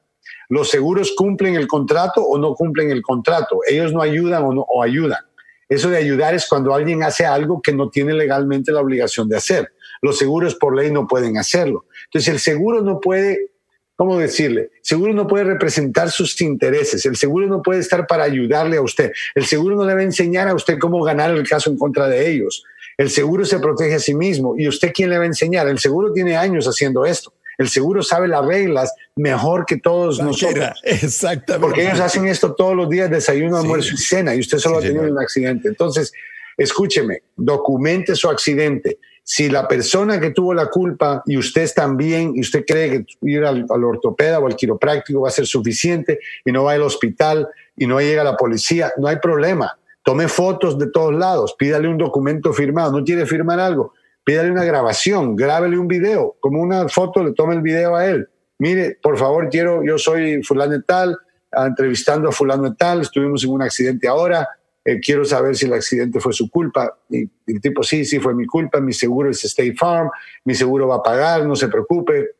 Los 0.49 0.71
seguros 0.71 1.15
cumplen 1.17 1.57
el 1.57 1.67
contrato 1.67 2.23
o 2.23 2.39
no 2.39 2.55
cumplen 2.55 2.91
el 2.91 3.03
contrato. 3.03 3.61
Ellos 3.67 3.93
no 3.93 4.03
ayudan 4.03 4.45
o, 4.45 4.53
no, 4.53 4.61
o 4.61 4.83
ayudan. 4.83 5.25
Eso 5.69 5.89
de 5.89 5.97
ayudar 5.97 6.35
es 6.35 6.47
cuando 6.47 6.75
alguien 6.75 7.03
hace 7.03 7.25
algo 7.25 7.61
que 7.61 7.73
no 7.73 7.89
tiene 7.89 8.13
legalmente 8.13 8.71
la 8.71 8.81
obligación 8.81 9.29
de 9.29 9.39
hacer. 9.39 9.73
Los 10.03 10.19
seguros 10.19 10.55
por 10.55 10.77
ley 10.77 10.93
no 10.93 11.07
pueden 11.09 11.39
hacerlo. 11.39 11.87
Entonces 12.05 12.33
el 12.33 12.39
seguro 12.39 12.83
no 12.83 13.01
puede 13.01 13.54
¿cómo 13.97 14.19
decirle? 14.19 14.71
seguro 14.83 15.13
no 15.13 15.27
puede 15.27 15.45
representar 15.45 16.11
sus 16.11 16.41
intereses, 16.41 17.07
el 17.07 17.17
seguro 17.17 17.47
no 17.47 17.63
puede 17.63 17.81
estar 17.81 18.07
para 18.07 18.25
ayudarle 18.25 18.77
a 18.77 18.83
usted, 18.83 19.13
el 19.35 19.47
seguro 19.47 19.77
no 19.77 19.85
le 19.85 19.95
va 19.95 20.01
a 20.01 20.05
enseñar 20.05 20.49
a 20.49 20.55
usted 20.55 20.79
cómo 20.79 21.03
ganar 21.03 21.31
el 21.31 21.49
caso 21.49 21.71
en 21.71 21.79
contra 21.79 22.09
de 22.09 22.31
ellos. 22.31 22.65
El 22.97 23.11
seguro 23.11 23.45
se 23.45 23.59
protege 23.59 23.95
a 23.95 23.99
sí 23.99 24.15
mismo 24.15 24.55
y 24.57 24.69
usted 24.69 24.93
quién 24.95 25.11
le 25.11 25.19
va 25.19 25.25
a 25.25 25.27
enseñar? 25.27 25.67
El 25.67 25.81
seguro 25.81 26.13
tiene 26.13 26.37
años 26.37 26.67
haciendo 26.67 27.05
esto. 27.05 27.33
El 27.59 27.69
seguro 27.69 28.03
sabe 28.03 28.29
las 28.29 28.45
reglas 28.45 28.93
mejor 29.17 29.65
que 29.67 29.77
todos 29.77 30.21
nosotros. 30.21 30.81
Exactamente. 30.83 31.67
Porque 31.67 31.83
ellos 31.83 32.01
hacen 32.01 32.27
esto 32.27 32.55
todos 32.55 32.77
los 32.77 32.89
días, 32.89 33.11
desayuno, 33.11 33.59
almuerzo 33.59 33.95
y 33.95 33.99
cena, 33.99 34.35
y 34.35 34.41
usted 34.41 34.59
solo 34.59 34.79
ha 34.79 34.81
tenido 34.81 35.05
un 35.05 35.19
accidente. 35.19 35.69
Entonces, 35.69 36.13
escúcheme, 36.57 37.23
documente 37.37 38.15
su 38.15 38.29
accidente 38.29 38.99
si 39.27 39.49
la 39.49 39.67
persona 39.67 40.21
que 40.21 40.31
tuvo 40.31 40.53
la 40.53 40.67
culpa 40.67 41.23
y 41.25 41.39
usted 41.39 41.69
también, 41.75 42.33
y 42.37 42.41
usted 42.41 42.63
cree 42.67 42.91
que 42.91 43.07
ir 43.23 43.43
al, 43.45 43.65
ortopeda 43.71 44.39
o 44.39 44.47
al 44.47 44.55
quiropráctico 44.55 45.23
va 45.23 45.29
a 45.29 45.33
ser 45.33 45.47
suficiente 45.47 46.21
y 46.45 46.53
no 46.53 46.65
va 46.65 46.73
al 46.73 46.83
hospital 46.83 47.49
y 47.75 47.87
no 47.87 47.99
llega 48.01 48.23
la 48.23 48.37
policía, 48.37 48.93
no 48.99 49.09
hay 49.09 49.17
problema. 49.17 49.79
Tome 50.03 50.29
fotos 50.29 50.79
de 50.79 50.91
todos 50.91 51.15
lados, 51.15 51.57
pídale 51.59 51.89
un 51.89 51.97
documento 51.97 52.53
firmado, 52.53 52.93
no 52.93 53.03
quiere 53.03 53.25
firmar 53.25 53.59
algo, 53.59 53.95
pídale 54.23 54.51
una 54.51 54.65
grabación, 54.65 55.35
grábele 55.35 55.79
un 55.79 55.89
video, 55.89 56.37
como 56.39 56.61
una 56.61 56.87
foto 56.91 57.25
le 57.25 57.33
tome 57.33 57.55
el 57.55 57.63
video 57.63 57.97
a 57.97 58.07
él. 58.07 58.29
Mire, 58.59 58.99
por 59.03 59.17
favor, 59.17 59.49
quiero, 59.49 59.83
yo 59.83 59.97
soy 59.97 60.43
fulano 60.43 60.73
de 60.73 60.83
tal, 60.83 61.17
entrevistando 61.51 62.29
a 62.29 62.33
fulano 62.33 62.65
de 62.65 62.77
tal, 62.77 63.01
estuvimos 63.01 63.43
en 63.43 63.51
un 63.51 63.63
accidente 63.63 64.07
ahora, 64.07 64.47
eh, 64.85 65.01
quiero 65.01 65.25
saber 65.25 65.57
si 65.57 65.67
el 65.67 65.73
accidente 65.73 66.21
fue 66.21 66.33
su 66.33 66.51
culpa. 66.51 66.99
Y 67.09 67.31
el 67.47 67.61
tipo, 67.61 67.83
sí, 67.83 68.05
sí, 68.05 68.21
fue 68.21 68.35
mi 68.35 68.47
culpa, 68.47 68.81
mi 68.81 68.93
seguro 68.93 69.31
es 69.31 69.45
State 69.45 69.75
Farm, 69.75 70.11
mi 70.45 70.55
seguro 70.55 70.89
va 70.89 70.97
a 70.97 71.03
pagar, 71.03 71.47
no 71.47 71.57
se 71.57 71.69
preocupe. 71.69 72.33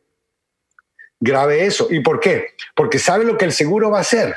Grave 1.19 1.65
eso. 1.65 1.87
¿Y 1.89 2.01
por 2.01 2.19
qué? 2.19 2.49
Porque 2.75 2.99
sabe 2.99 3.25
lo 3.25 3.37
que 3.37 3.45
el 3.45 3.51
seguro 3.51 3.89
va 3.89 3.99
a 3.99 4.01
hacer. 4.01 4.35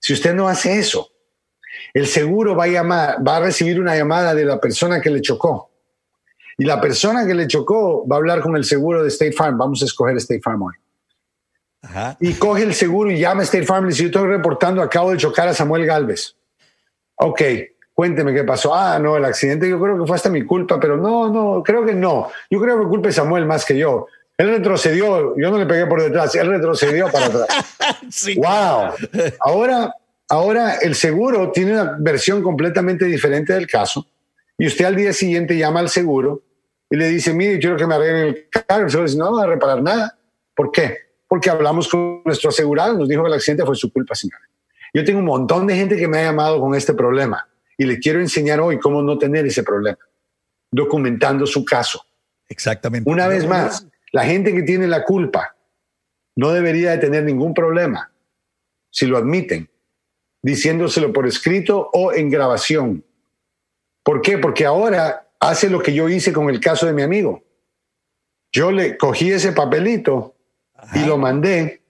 Si 0.00 0.12
usted 0.12 0.34
no 0.34 0.48
hace 0.48 0.78
eso. 0.78 1.08
el 1.94 2.06
seguro 2.06 2.56
va 2.56 2.64
a, 2.64 2.68
llamar, 2.68 3.16
va 3.26 3.36
a 3.36 3.40
recibir 3.40 3.80
una 3.80 3.94
llamada 3.94 4.34
de 4.34 4.44
la 4.44 4.58
persona 4.58 5.00
que 5.00 5.10
le 5.10 5.20
chocó. 5.20 5.70
Y 6.58 6.64
la 6.64 6.80
persona 6.80 7.26
que 7.26 7.34
le 7.34 7.46
chocó 7.46 8.06
va 8.08 8.16
a 8.16 8.18
hablar 8.18 8.40
con 8.40 8.56
el 8.56 8.64
seguro 8.64 9.02
de 9.02 9.08
State 9.08 9.32
Farm. 9.32 9.56
Vamos 9.56 9.82
a 9.82 9.84
escoger 9.84 10.16
State 10.16 10.40
Farm 10.42 10.62
hoy. 10.62 10.74
Y 12.20 12.34
coge 12.34 12.62
el 12.62 12.74
seguro 12.74 13.10
y 13.10 13.18
llama 13.18 13.42
a 13.42 13.44
State 13.44 13.66
Farm 13.66 13.86
y 13.86 13.88
dice, 13.88 14.02
yo 14.02 14.06
estoy 14.06 14.28
reportando, 14.28 14.82
acabo 14.82 15.10
de 15.10 15.16
chocar 15.16 15.48
a 15.48 15.54
Samuel 15.54 15.84
Galvez. 15.86 16.36
Ok, 17.22 17.42
cuénteme 17.94 18.34
qué 18.34 18.44
pasó. 18.44 18.74
Ah, 18.74 18.98
no, 18.98 19.16
el 19.16 19.24
accidente 19.24 19.68
yo 19.68 19.80
creo 19.80 19.98
que 19.98 20.06
fue 20.06 20.16
hasta 20.16 20.28
mi 20.28 20.44
culpa, 20.44 20.80
pero 20.80 20.96
no, 20.96 21.28
no, 21.28 21.62
creo 21.62 21.84
que 21.84 21.94
no. 21.94 22.30
Yo 22.50 22.60
creo 22.60 22.80
que 22.80 22.86
culpa 22.86 23.08
de 23.08 23.12
Samuel 23.12 23.46
más 23.46 23.64
que 23.64 23.78
yo. 23.78 24.06
Él 24.36 24.48
retrocedió, 24.48 25.36
yo 25.36 25.50
no 25.50 25.58
le 25.58 25.66
pegué 25.66 25.86
por 25.86 26.02
detrás, 26.02 26.34
él 26.34 26.48
retrocedió 26.48 27.08
para 27.10 27.26
atrás. 27.26 27.46
¡Wow! 28.36 29.10
Ahora, 29.40 29.94
ahora 30.28 30.76
el 30.76 30.94
seguro 30.94 31.52
tiene 31.52 31.72
una 31.72 31.96
versión 32.00 32.42
completamente 32.42 33.04
diferente 33.04 33.52
del 33.52 33.66
caso 33.66 34.06
y 34.58 34.66
usted 34.66 34.84
al 34.84 34.96
día 34.96 35.12
siguiente 35.12 35.56
llama 35.56 35.80
al 35.80 35.88
seguro 35.88 36.42
y 36.90 36.96
le 36.96 37.08
dice, 37.08 37.32
mire, 37.32 37.58
quiero 37.58 37.76
que 37.76 37.86
me 37.86 37.94
arreglen 37.94 38.26
el 38.26 38.48
carro. 38.50 38.84
El 38.84 38.90
seguro 38.90 39.06
dice, 39.06 39.18
no, 39.18 39.30
no 39.30 39.36
va 39.36 39.44
a 39.44 39.46
reparar 39.46 39.82
nada. 39.82 40.18
¿Por 40.54 40.70
qué? 40.70 40.98
Porque 41.26 41.48
hablamos 41.48 41.88
con 41.88 42.22
nuestro 42.24 42.50
asegurado, 42.50 42.98
nos 42.98 43.08
dijo 43.08 43.22
que 43.22 43.28
el 43.28 43.34
accidente 43.34 43.64
fue 43.64 43.76
su 43.76 43.92
culpa, 43.92 44.14
señor. 44.14 44.38
Yo 44.94 45.04
tengo 45.04 45.20
un 45.20 45.24
montón 45.24 45.66
de 45.66 45.76
gente 45.76 45.96
que 45.96 46.08
me 46.08 46.18
ha 46.18 46.24
llamado 46.24 46.60
con 46.60 46.74
este 46.74 46.92
problema 46.92 47.48
y 47.78 47.84
le 47.84 47.98
quiero 47.98 48.20
enseñar 48.20 48.60
hoy 48.60 48.78
cómo 48.78 49.02
no 49.02 49.18
tener 49.18 49.46
ese 49.46 49.62
problema, 49.62 49.98
documentando 50.70 51.46
su 51.46 51.64
caso. 51.64 52.04
Exactamente. 52.48 53.10
Una 53.10 53.26
vez 53.28 53.46
más, 53.46 53.86
la 54.12 54.24
gente 54.24 54.52
que 54.52 54.62
tiene 54.62 54.86
la 54.86 55.04
culpa 55.04 55.56
no 56.36 56.52
debería 56.52 56.90
de 56.90 56.98
tener 56.98 57.24
ningún 57.24 57.54
problema 57.54 58.12
si 58.90 59.06
lo 59.06 59.16
admiten, 59.16 59.70
diciéndoselo 60.42 61.12
por 61.12 61.26
escrito 61.26 61.88
o 61.92 62.12
en 62.12 62.28
grabación. 62.28 63.04
¿Por 64.02 64.20
qué? 64.20 64.36
Porque 64.36 64.66
ahora 64.66 65.30
hace 65.40 65.70
lo 65.70 65.82
que 65.82 65.94
yo 65.94 66.08
hice 66.08 66.32
con 66.32 66.50
el 66.50 66.60
caso 66.60 66.86
de 66.86 66.92
mi 66.92 67.02
amigo. 67.02 67.42
Yo 68.52 68.70
le 68.70 68.98
cogí 68.98 69.32
ese 69.32 69.52
papelito 69.52 70.36
y 70.94 71.06
lo 71.06 71.16
mandé 71.16 71.82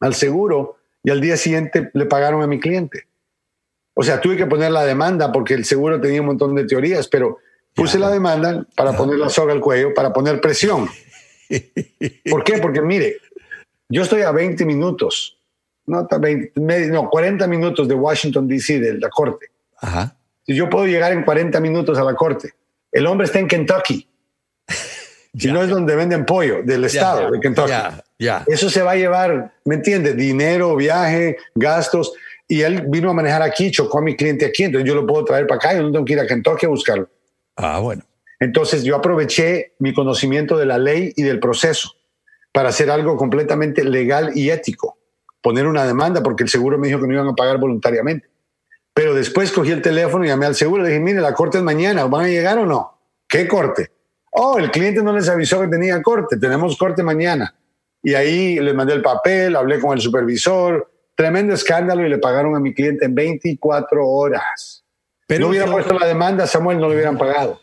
al 0.00 0.14
seguro 0.14 0.79
y 1.02 1.10
al 1.10 1.20
día 1.20 1.36
siguiente 1.36 1.90
le 1.94 2.06
pagaron 2.06 2.42
a 2.42 2.46
mi 2.46 2.60
cliente. 2.60 3.06
O 3.94 4.02
sea, 4.02 4.20
tuve 4.20 4.36
que 4.36 4.46
poner 4.46 4.70
la 4.70 4.84
demanda 4.84 5.32
porque 5.32 5.54
el 5.54 5.64
seguro 5.64 6.00
tenía 6.00 6.20
un 6.20 6.28
montón 6.28 6.54
de 6.54 6.64
teorías, 6.64 7.08
pero 7.08 7.38
puse 7.74 7.98
la 7.98 8.10
demanda 8.10 8.66
para 8.76 8.96
poner 8.96 9.18
la 9.18 9.28
soga 9.28 9.52
al 9.52 9.60
cuello, 9.60 9.94
para 9.94 10.12
poner 10.12 10.40
presión. 10.40 10.88
¿Por 12.30 12.44
qué? 12.44 12.58
Porque 12.58 12.80
mire, 12.80 13.16
yo 13.88 14.02
estoy 14.02 14.22
a 14.22 14.30
20 14.30 14.64
minutos, 14.64 15.38
no, 15.86 16.06
40 16.06 17.46
minutos 17.48 17.88
de 17.88 17.94
Washington, 17.94 18.46
D.C., 18.46 18.78
de 18.78 18.98
la 18.98 19.08
corte. 19.08 19.46
Ajá. 19.80 20.16
Si 20.46 20.54
yo 20.54 20.68
puedo 20.70 20.86
llegar 20.86 21.12
en 21.12 21.24
40 21.24 21.58
minutos 21.60 21.98
a 21.98 22.04
la 22.04 22.14
corte, 22.14 22.54
el 22.92 23.06
hombre 23.06 23.26
está 23.26 23.38
en 23.38 23.48
Kentucky. 23.48 24.06
Si 25.36 25.52
no 25.52 25.62
es 25.62 25.68
donde 25.68 25.94
venden 25.94 26.26
pollo, 26.26 26.62
del 26.62 26.84
estado 26.84 27.30
de 27.30 27.40
Kentucky. 27.40 27.72
Eso 28.46 28.68
se 28.68 28.82
va 28.82 28.92
a 28.92 28.96
llevar, 28.96 29.54
¿me 29.64 29.76
entiendes? 29.76 30.16
Dinero, 30.16 30.76
viaje, 30.76 31.36
gastos. 31.54 32.12
Y 32.48 32.62
él 32.62 32.84
vino 32.88 33.10
a 33.10 33.12
manejar 33.12 33.42
aquí, 33.42 33.70
chocó 33.70 33.98
a 33.98 34.02
mi 34.02 34.16
cliente 34.16 34.44
aquí, 34.44 34.64
entonces 34.64 34.88
yo 34.88 34.94
lo 34.96 35.06
puedo 35.06 35.24
traer 35.24 35.46
para 35.46 35.56
acá, 35.56 35.74
yo 35.74 35.82
no 35.82 35.92
tengo 35.92 36.04
que 36.04 36.14
ir 36.14 36.20
a 36.20 36.26
Kentucky 36.26 36.66
a 36.66 36.68
buscarlo. 36.68 37.08
Ah, 37.56 37.78
bueno. 37.78 38.02
Entonces 38.40 38.82
yo 38.82 38.96
aproveché 38.96 39.74
mi 39.78 39.94
conocimiento 39.94 40.56
de 40.56 40.66
la 40.66 40.78
ley 40.78 41.12
y 41.14 41.22
del 41.22 41.38
proceso 41.38 41.92
para 42.52 42.70
hacer 42.70 42.90
algo 42.90 43.16
completamente 43.16 43.84
legal 43.84 44.32
y 44.34 44.50
ético. 44.50 44.98
Poner 45.40 45.66
una 45.66 45.86
demanda 45.86 46.22
porque 46.22 46.42
el 46.42 46.48
seguro 46.48 46.76
me 46.76 46.88
dijo 46.88 47.00
que 47.00 47.06
no 47.06 47.14
iban 47.14 47.28
a 47.28 47.34
pagar 47.34 47.58
voluntariamente. 47.58 48.28
Pero 48.92 49.14
después 49.14 49.52
cogí 49.52 49.70
el 49.70 49.82
teléfono 49.82 50.24
y 50.24 50.28
llamé 50.28 50.46
al 50.46 50.56
seguro 50.56 50.82
y 50.82 50.86
le 50.86 50.90
dije, 50.90 51.00
mire, 51.00 51.20
la 51.20 51.34
corte 51.34 51.58
es 51.58 51.64
mañana, 51.64 52.04
¿van 52.06 52.24
a 52.24 52.28
llegar 52.28 52.58
o 52.58 52.66
no? 52.66 52.98
¿Qué 53.28 53.46
corte? 53.46 53.92
Oh, 54.30 54.58
el 54.58 54.70
cliente 54.70 55.02
no 55.02 55.12
les 55.12 55.28
avisó 55.28 55.60
que 55.60 55.68
tenía 55.68 56.00
corte, 56.02 56.36
tenemos 56.36 56.76
corte 56.76 57.02
mañana. 57.02 57.54
Y 58.02 58.14
ahí 58.14 58.58
les 58.58 58.74
mandé 58.74 58.94
el 58.94 59.02
papel, 59.02 59.56
hablé 59.56 59.78
con 59.78 59.92
el 59.92 60.00
supervisor, 60.00 60.90
tremendo 61.14 61.52
escándalo 61.52 62.06
y 62.06 62.08
le 62.08 62.18
pagaron 62.18 62.54
a 62.54 62.60
mi 62.60 62.72
cliente 62.72 63.04
en 63.04 63.14
24 63.14 64.06
horas. 64.06 64.84
Pero 65.26 65.42
no 65.42 65.48
hubiera 65.50 65.70
puesto 65.70 65.98
la 65.98 66.06
demanda, 66.06 66.46
Samuel 66.46 66.78
no 66.78 66.88
le 66.88 66.94
hubieran 66.94 67.18
pagado. 67.18 67.60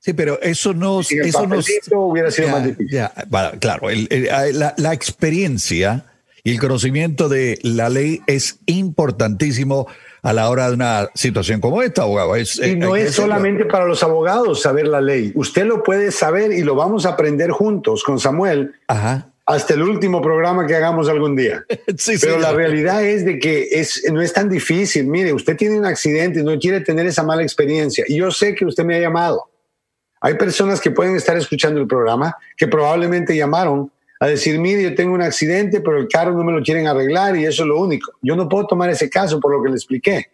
Sí, 0.00 0.12
pero 0.12 0.40
eso 0.40 0.74
no, 0.74 1.00
eso 1.00 1.46
no 1.90 2.00
hubiera 2.02 2.30
sido 2.30 2.48
más 2.48 2.64
difícil. 2.64 3.00
claro, 3.58 3.88
la, 3.90 4.92
experiencia 4.92 6.04
y 6.44 6.52
el 6.52 6.60
conocimiento 6.60 7.28
de 7.28 7.58
la 7.62 7.88
ley 7.88 8.20
es 8.26 8.60
importantísimo 8.66 9.88
a 10.22 10.32
la 10.32 10.48
hora 10.50 10.68
de 10.68 10.74
una 10.74 11.08
situación 11.14 11.60
como 11.60 11.82
esta, 11.82 12.02
abogado. 12.02 12.36
y 12.36 12.42
eh, 12.62 12.76
no 12.76 12.96
es 12.96 13.14
solamente 13.14 13.64
para 13.64 13.86
los 13.86 14.02
abogados 14.02 14.62
saber 14.62 14.88
la 14.88 15.00
ley. 15.00 15.32
Usted 15.34 15.64
lo 15.64 15.82
puede 15.82 16.10
saber 16.10 16.52
y 16.52 16.62
lo 16.62 16.74
vamos 16.74 17.06
a 17.06 17.10
aprender 17.10 17.50
juntos 17.50 18.02
con 18.02 18.18
Samuel. 18.18 18.74
Hasta 19.46 19.74
el 19.74 19.82
último 19.82 20.20
programa 20.20 20.66
que 20.66 20.76
hagamos 20.76 21.08
algún 21.08 21.34
día. 21.34 21.64
Pero 22.20 22.38
la 22.38 22.52
realidad 22.52 23.02
es 23.02 23.24
de 23.24 23.38
que 23.38 23.68
es, 23.72 24.02
no 24.12 24.20
es 24.20 24.32
tan 24.32 24.48
difícil. 24.48 25.06
Mire, 25.06 25.32
usted 25.32 25.56
tiene 25.56 25.78
un 25.78 25.86
accidente 25.86 26.40
y 26.40 26.44
no 26.44 26.58
quiere 26.58 26.80
tener 26.80 27.06
esa 27.06 27.22
mala 27.22 27.42
experiencia. 27.42 28.04
Y 28.06 28.16
yo 28.16 28.30
sé 28.30 28.54
que 28.54 28.66
usted 28.66 28.84
me 28.84 28.96
ha 28.96 29.00
llamado 29.00 29.48
hay 30.20 30.34
personas 30.34 30.80
que 30.80 30.90
pueden 30.90 31.16
estar 31.16 31.36
escuchando 31.36 31.80
el 31.80 31.86
programa 31.86 32.36
que 32.56 32.66
probablemente 32.66 33.36
llamaron 33.36 33.90
a 34.20 34.26
decir, 34.26 34.58
mire, 34.58 34.82
yo 34.82 34.94
tengo 34.94 35.14
un 35.14 35.22
accidente, 35.22 35.80
pero 35.80 35.98
el 35.98 36.08
carro 36.08 36.32
no 36.32 36.44
me 36.44 36.52
lo 36.52 36.62
quieren 36.62 36.86
arreglar 36.86 37.36
y 37.36 37.44
eso 37.44 37.62
es 37.62 37.68
lo 37.68 37.80
único. 37.80 38.12
Yo 38.22 38.36
no 38.36 38.48
puedo 38.48 38.66
tomar 38.66 38.90
ese 38.90 39.08
caso 39.08 39.38
por 39.40 39.52
lo 39.52 39.62
que 39.62 39.70
le 39.70 39.76
expliqué. 39.76 40.30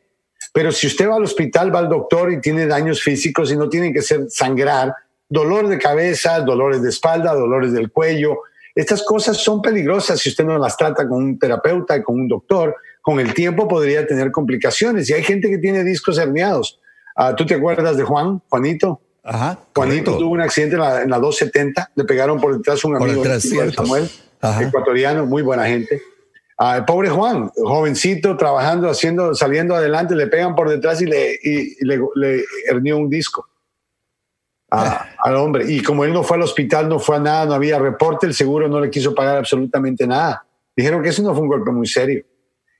Pero 0.52 0.72
si 0.72 0.86
usted 0.86 1.08
va 1.08 1.16
al 1.16 1.24
hospital, 1.24 1.74
va 1.74 1.80
al 1.80 1.88
doctor 1.88 2.32
y 2.32 2.40
tiene 2.40 2.66
daños 2.66 3.02
físicos 3.02 3.50
y 3.52 3.56
no 3.56 3.68
tienen 3.68 3.92
que 3.92 4.02
ser 4.02 4.30
sangrar, 4.30 4.94
dolor 5.28 5.68
de 5.68 5.78
cabeza, 5.78 6.40
dolores 6.40 6.82
de 6.82 6.90
espalda, 6.90 7.34
dolores 7.34 7.72
del 7.72 7.90
cuello, 7.90 8.38
estas 8.74 9.04
cosas 9.04 9.36
son 9.36 9.62
peligrosas 9.62 10.18
si 10.18 10.30
usted 10.30 10.44
no 10.44 10.58
las 10.58 10.76
trata 10.76 11.08
con 11.08 11.22
un 11.22 11.38
terapeuta 11.38 11.96
y 11.96 12.02
con 12.02 12.16
un 12.16 12.28
doctor. 12.28 12.74
Con 13.00 13.20
el 13.20 13.32
tiempo 13.32 13.68
podría 13.68 14.06
tener 14.06 14.32
complicaciones 14.32 15.08
y 15.08 15.12
hay 15.12 15.22
gente 15.22 15.48
que 15.48 15.58
tiene 15.58 15.84
discos 15.84 16.18
herniados. 16.18 16.80
Ah, 17.14 17.36
¿Tú 17.36 17.46
te 17.46 17.54
acuerdas 17.54 17.96
de 17.96 18.02
Juan, 18.02 18.42
Juanito? 18.48 19.00
Ajá, 19.26 19.58
Juanito 19.74 20.18
tuvo 20.18 20.32
un 20.32 20.42
accidente 20.42 20.76
en 20.76 21.10
la, 21.10 21.18
270, 21.18 21.92
le 21.94 22.04
pegaron 22.04 22.38
por 22.38 22.54
detrás 22.54 22.84
un 22.84 22.94
amigo 22.94 23.24
Samuel, 23.74 24.10
ecuatoriano, 24.60 25.24
muy 25.24 25.40
buena 25.40 25.64
gente. 25.64 26.02
el 26.58 26.84
pobre 26.84 27.08
Juan, 27.08 27.50
jovencito, 27.56 28.36
trabajando, 28.36 28.90
haciendo, 28.90 29.34
saliendo 29.34 29.74
adelante, 29.74 30.14
le 30.14 30.26
pegan 30.26 30.54
por 30.54 30.68
detrás 30.68 31.00
y 31.00 31.06
le, 31.06 31.38
y, 31.42 31.74
le, 31.86 32.44
hernió 32.66 32.98
un 32.98 33.08
disco 33.08 33.48
al 34.68 35.36
hombre. 35.36 35.72
Y 35.72 35.82
como 35.82 36.04
él 36.04 36.12
no 36.12 36.22
fue 36.22 36.36
al 36.36 36.42
hospital, 36.42 36.90
no 36.90 36.98
fue 36.98 37.16
a 37.16 37.20
nada, 37.20 37.46
no 37.46 37.54
había 37.54 37.78
reporte, 37.78 38.26
el 38.26 38.34
seguro 38.34 38.68
no 38.68 38.78
le 38.78 38.90
quiso 38.90 39.14
pagar 39.14 39.38
absolutamente 39.38 40.06
nada. 40.06 40.44
Dijeron 40.76 41.02
que 41.02 41.08
eso 41.08 41.22
no 41.22 41.32
fue 41.32 41.42
un 41.42 41.48
golpe 41.48 41.70
muy 41.70 41.86
serio. 41.86 42.26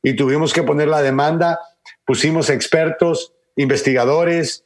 Y 0.02 0.14
tuvimos 0.14 0.52
que 0.52 0.62
poner 0.62 0.88
la 0.88 1.00
demanda, 1.00 1.59
pusimos 2.04 2.50
expertos, 2.50 3.33
investigadores, 3.57 4.64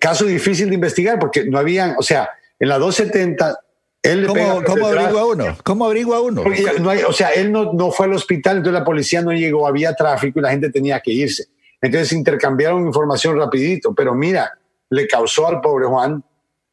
caso 0.00 0.24
difícil 0.24 0.68
de 0.68 0.74
investigar 0.74 1.18
porque 1.18 1.44
no 1.44 1.58
habían, 1.58 1.94
o 1.98 2.02
sea, 2.02 2.30
en 2.58 2.68
la 2.68 2.78
270 2.78 3.58
él 4.02 4.26
¿Cómo, 4.26 4.62
¿cómo 4.64 4.86
averigua 4.86 5.26
uno? 5.26 5.58
¿Cómo 5.64 5.84
averigua 5.86 6.20
uno? 6.20 6.44
No 6.80 6.90
hay, 6.90 7.02
o 7.02 7.12
sea, 7.12 7.30
él 7.30 7.50
no, 7.50 7.72
no 7.72 7.90
fue 7.90 8.06
al 8.06 8.12
hospital, 8.12 8.58
entonces 8.58 8.78
la 8.78 8.84
policía 8.84 9.20
no 9.20 9.32
llegó, 9.32 9.66
había 9.66 9.94
tráfico 9.94 10.38
y 10.38 10.42
la 10.42 10.50
gente 10.50 10.70
tenía 10.70 11.00
que 11.00 11.12
irse. 11.12 11.46
Entonces 11.80 12.12
intercambiaron 12.12 12.86
información 12.86 13.36
rapidito, 13.36 13.94
pero 13.94 14.14
mira, 14.14 14.58
le 14.90 15.08
causó 15.08 15.48
al 15.48 15.60
pobre 15.60 15.86
Juan 15.86 16.22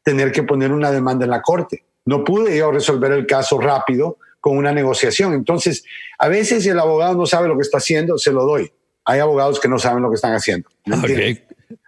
tener 0.02 0.30
que 0.30 0.44
poner 0.44 0.70
una 0.70 0.92
demanda 0.92 1.24
en 1.24 1.32
la 1.32 1.42
corte. 1.42 1.84
No 2.04 2.22
pude 2.22 2.56
yo 2.56 2.70
resolver 2.70 3.10
el 3.12 3.26
caso 3.26 3.58
rápido 3.58 4.18
con 4.40 4.56
una 4.56 4.72
negociación. 4.72 5.32
Entonces, 5.32 5.84
a 6.18 6.28
veces 6.28 6.62
si 6.62 6.68
el 6.68 6.78
abogado 6.78 7.14
no 7.14 7.26
sabe 7.26 7.48
lo 7.48 7.56
que 7.56 7.62
está 7.62 7.78
haciendo, 7.78 8.16
se 8.16 8.30
lo 8.30 8.44
doy. 8.44 8.70
Hay 9.06 9.18
abogados 9.18 9.58
que 9.58 9.68
no 9.68 9.78
saben 9.78 10.02
lo 10.02 10.10
que 10.10 10.16
están 10.16 10.34
haciendo. 10.34 10.68
Okay 11.02 11.44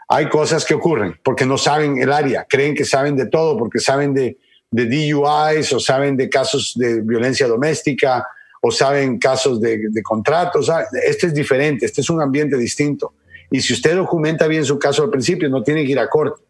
hay 0.09 0.29
cosas 0.29 0.65
que 0.65 0.75
ocurren 0.75 1.19
porque 1.23 1.45
no 1.45 1.59
saben 1.59 1.99
el 1.99 2.13
área, 2.13 2.47
creen 2.49 2.75
que 2.75 2.85
saben 2.85 3.17
de 3.17 3.27
todo 3.27 3.57
porque 3.57 3.81
saben 3.81 4.15
de, 4.15 4.39
de 4.71 4.85
DUIs 4.87 5.73
o 5.73 5.81
saben 5.81 6.17
de 6.17 6.29
casos 6.29 6.75
de 6.77 7.03
violencia 7.03 7.47
doméstica 7.47 8.27
o 8.61 8.71
saben 8.71 9.19
casos 9.19 9.61
de, 9.61 9.89
de 9.91 10.03
contratos. 10.03 10.71
Este 11.05 11.29
es 11.29 11.35
diferente, 11.35 11.87
este 11.87 12.01
es 12.01 12.11
un 12.11 12.21
ambiente 12.21 12.57
distinto. 12.57 13.15
Y 13.51 13.61
si 13.61 13.73
usted 13.73 13.95
documenta 13.95 14.47
bien 14.47 14.65
su 14.65 14.79
caso 14.79 15.05
al 15.05 15.11
principio, 15.11 15.49
no 15.49 15.63
tiene 15.63 15.85
que 15.85 15.93
ir 15.93 15.99
a 15.99 16.09
corte. 16.09 16.43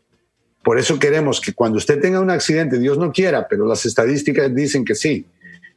Por 0.62 0.78
eso 0.78 0.98
queremos 0.98 1.40
que 1.40 1.52
cuando 1.52 1.78
usted 1.78 2.00
tenga 2.00 2.20
un 2.20 2.30
accidente, 2.30 2.78
Dios 2.78 2.98
no 2.98 3.12
quiera, 3.12 3.46
pero 3.48 3.66
las 3.66 3.86
estadísticas 3.86 4.52
dicen 4.54 4.84
que 4.84 4.94
sí, 4.94 5.24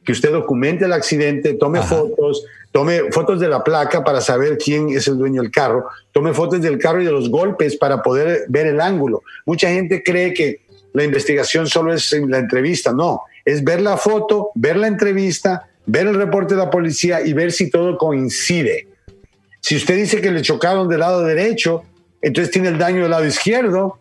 que 0.04 0.12
usted 0.12 0.32
documente 0.32 0.84
el 0.86 0.92
accidente, 0.92 1.54
tome 1.54 1.82
fotos, 1.82 2.44
tome 2.72 3.10
fotos 3.12 3.40
de 3.40 3.48
la 3.48 3.62
placa 3.62 4.02
para 4.02 4.20
saber 4.20 4.56
quién 4.56 4.90
es 4.90 5.06
el 5.08 5.18
dueño 5.18 5.42
del 5.42 5.50
carro, 5.50 5.86
tome 6.12 6.32
fotos 6.32 6.60
del 6.62 6.78
carro 6.78 7.02
y 7.02 7.04
de 7.04 7.12
los 7.12 7.30
golpes 7.30 7.76
para 7.76 8.02
poder 8.02 8.44
ver 8.48 8.66
el 8.66 8.80
ángulo. 8.80 9.22
Mucha 9.44 9.68
gente 9.68 10.02
cree 10.02 10.32
que 10.32 10.62
la 10.92 11.04
investigación 11.04 11.66
solo 11.66 11.92
es 11.92 12.12
en 12.12 12.30
la 12.30 12.38
entrevista, 12.38 12.92
no, 12.92 13.22
es 13.44 13.62
ver 13.62 13.80
la 13.80 13.96
foto, 13.96 14.50
ver 14.54 14.76
la 14.76 14.86
entrevista, 14.86 15.68
ver 15.86 16.06
el 16.06 16.14
reporte 16.14 16.54
de 16.54 16.60
la 16.60 16.70
policía 16.70 17.20
y 17.20 17.32
ver 17.32 17.52
si 17.52 17.70
todo 17.70 17.96
coincide. 17.96 18.88
Si 19.60 19.76
usted 19.76 19.96
dice 19.96 20.20
que 20.20 20.30
le 20.30 20.42
chocaron 20.42 20.88
del 20.88 21.00
lado 21.00 21.22
derecho, 21.22 21.84
entonces 22.22 22.50
tiene 22.50 22.68
el 22.68 22.78
daño 22.78 23.02
del 23.02 23.10
lado 23.10 23.26
izquierdo, 23.26 23.98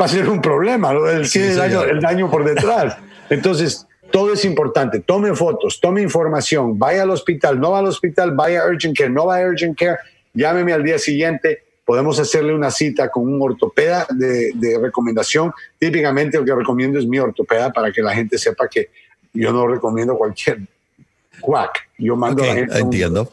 va 0.00 0.06
a 0.06 0.08
ser 0.08 0.28
un 0.28 0.40
problema, 0.40 0.92
el, 0.92 1.56
daño, 1.56 1.82
el 1.82 2.00
daño 2.00 2.30
por 2.30 2.44
detrás. 2.44 2.96
Entonces, 3.30 3.86
todo 4.12 4.32
es 4.32 4.44
importante. 4.44 5.00
Tome 5.00 5.34
fotos, 5.34 5.80
tome 5.80 6.02
información, 6.02 6.78
vaya 6.78 7.02
al 7.02 7.10
hospital, 7.10 7.58
no 7.58 7.72
va 7.72 7.80
al 7.80 7.86
hospital, 7.86 8.32
vaya 8.32 8.62
a 8.62 8.66
Urgent 8.66 8.96
Care, 8.96 9.10
no 9.10 9.26
va 9.26 9.38
a 9.38 9.46
Urgent 9.46 9.76
Care, 9.76 9.98
llámeme 10.32 10.72
al 10.72 10.84
día 10.84 10.98
siguiente, 10.98 11.64
podemos 11.84 12.18
hacerle 12.20 12.54
una 12.54 12.70
cita 12.70 13.10
con 13.10 13.26
un 13.26 13.42
ortopeda 13.42 14.06
de, 14.10 14.52
de, 14.54 14.78
recomendación. 14.78 15.52
Típicamente 15.78 16.38
lo 16.38 16.44
que 16.44 16.54
recomiendo 16.54 16.98
es 16.98 17.06
mi 17.06 17.18
ortopeda 17.18 17.72
para 17.72 17.90
que 17.90 18.02
la 18.02 18.14
gente 18.14 18.38
sepa 18.38 18.68
que 18.68 18.90
yo 19.32 19.52
no 19.52 19.66
recomiendo 19.66 20.16
cualquier 20.16 20.60
cuac. 21.40 21.88
Yo 21.98 22.16
mando 22.16 22.42
a 22.42 22.46
la 22.46 22.54
gente 22.54 22.78
entiendo. 22.78 23.28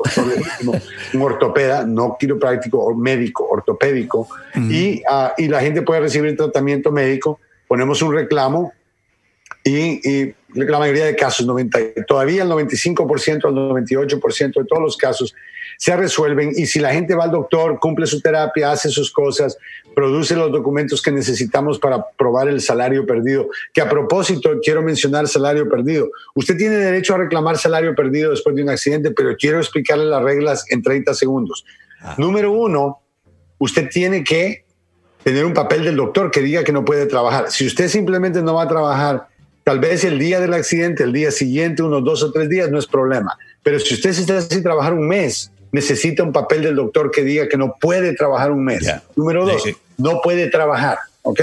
Un, 0.64 0.82
un, 1.14 1.22
ortopeda, 1.22 1.86
no 1.86 2.18
quiropráctico, 2.20 2.80
o 2.80 2.96
médico, 2.96 3.48
ortopédico, 3.50 4.28
y, 4.56 5.02
uh, 5.02 5.30
y 5.38 5.48
la 5.48 5.62
gente 5.62 5.82
puede 5.82 6.02
recibir 6.02 6.36
tratamiento 6.36 6.92
médico. 6.92 7.40
Ponemos 7.68 8.02
un 8.02 8.14
reclamo 8.14 8.74
y, 9.64 10.10
y, 10.10 10.36
la 10.54 10.80
mayoría 10.80 11.06
de 11.06 11.16
casos, 11.16 11.46
90, 11.46 12.06
todavía 12.08 12.44
el 12.44 12.50
95%, 12.50 13.50
el 13.50 13.56
98% 13.56 14.54
de 14.54 14.66
todos 14.66 14.82
los 14.82 14.98
casos 14.98 15.36
se 15.80 15.96
resuelven 15.96 16.52
y 16.58 16.66
si 16.66 16.78
la 16.80 16.92
gente 16.92 17.16
va 17.16 17.24
al 17.24 17.32
doctor, 17.32 17.80
cumple 17.80 18.06
su 18.06 18.20
terapia, 18.20 18.70
hace 18.70 18.90
sus 18.90 19.12
cosas, 19.12 19.58
produce 19.96 20.36
los 20.36 20.52
documentos 20.52 21.02
que 21.02 21.10
necesitamos 21.10 21.80
para 21.80 22.06
probar 22.18 22.50
el 22.50 22.60
salario 22.60 23.06
perdido, 23.06 23.48
que 23.74 23.80
a 23.80 23.88
propósito 23.88 24.60
quiero 24.62 24.82
mencionar 24.82 25.30
salario 25.30 25.70
perdido. 25.70 26.10
Usted 26.36 26.58
tiene 26.58 26.76
derecho 26.76 27.16
a 27.16 27.20
reclamar 27.20 27.58
salario 27.58 27.96
perdido 27.96 28.32
después 28.32 28.58
de 28.58 28.64
un 28.64 28.70
accidente, 28.70 29.12
pero 29.12 29.38
quiero 29.38 29.60
explicarle 29.60 30.04
las 30.04 30.22
reglas 30.22 30.66
en 30.70 30.82
30 30.84 31.14
segundos. 31.14 31.64
Ah. 32.02 32.16
Número 32.18 32.52
uno, 32.52 33.00
usted 33.58 33.88
tiene 33.90 34.22
que 34.22 34.66
tener 35.24 35.46
un 35.46 35.54
papel 35.54 35.86
del 35.86 35.96
doctor 35.96 36.30
que 36.30 36.42
diga 36.42 36.66
que 36.66 36.74
no 36.74 36.84
puede 36.84 37.06
trabajar. 37.06 37.52
Si 37.52 37.66
usted 37.66 37.88
simplemente 37.88 38.42
no 38.42 38.56
va 38.56 38.64
a 38.64 38.68
trabajar, 38.68 39.29
tal 39.70 39.78
vez 39.78 40.04
el 40.04 40.18
día 40.18 40.40
del 40.40 40.56
accidente, 40.56 41.04
el 41.04 41.14
día 41.14 41.30
siguiente, 41.30 41.84
unos 41.84 42.04
dos 42.04 42.24
o 42.24 42.32
tres 42.32 42.50
días, 42.50 42.72
no 42.72 42.80
es 42.80 42.88
problema. 42.88 43.38
Pero 43.62 43.80
si 43.80 43.94
usted 43.94 44.14
se 44.14 44.22
está 44.22 44.42
sin 44.42 44.64
trabajar 44.64 44.96
un 44.96 45.08
mes, 45.08 45.52
necesita 45.72 46.24
un 46.24 46.34
papel 46.34 46.64
del 46.64 46.76
doctor 46.76 47.12
que 47.12 47.24
diga 47.24 47.48
que 47.48 47.56
no 47.56 47.76
puede 47.80 48.16
trabajar 48.16 48.50
un 48.50 48.64
mes. 48.64 48.82
Yeah. 48.82 49.04
Número 49.16 49.46
dos, 49.46 49.62
sí, 49.62 49.74
sí. 49.74 49.78
no 50.00 50.22
puede 50.22 50.50
trabajar, 50.50 50.98
¿ok? 51.22 51.42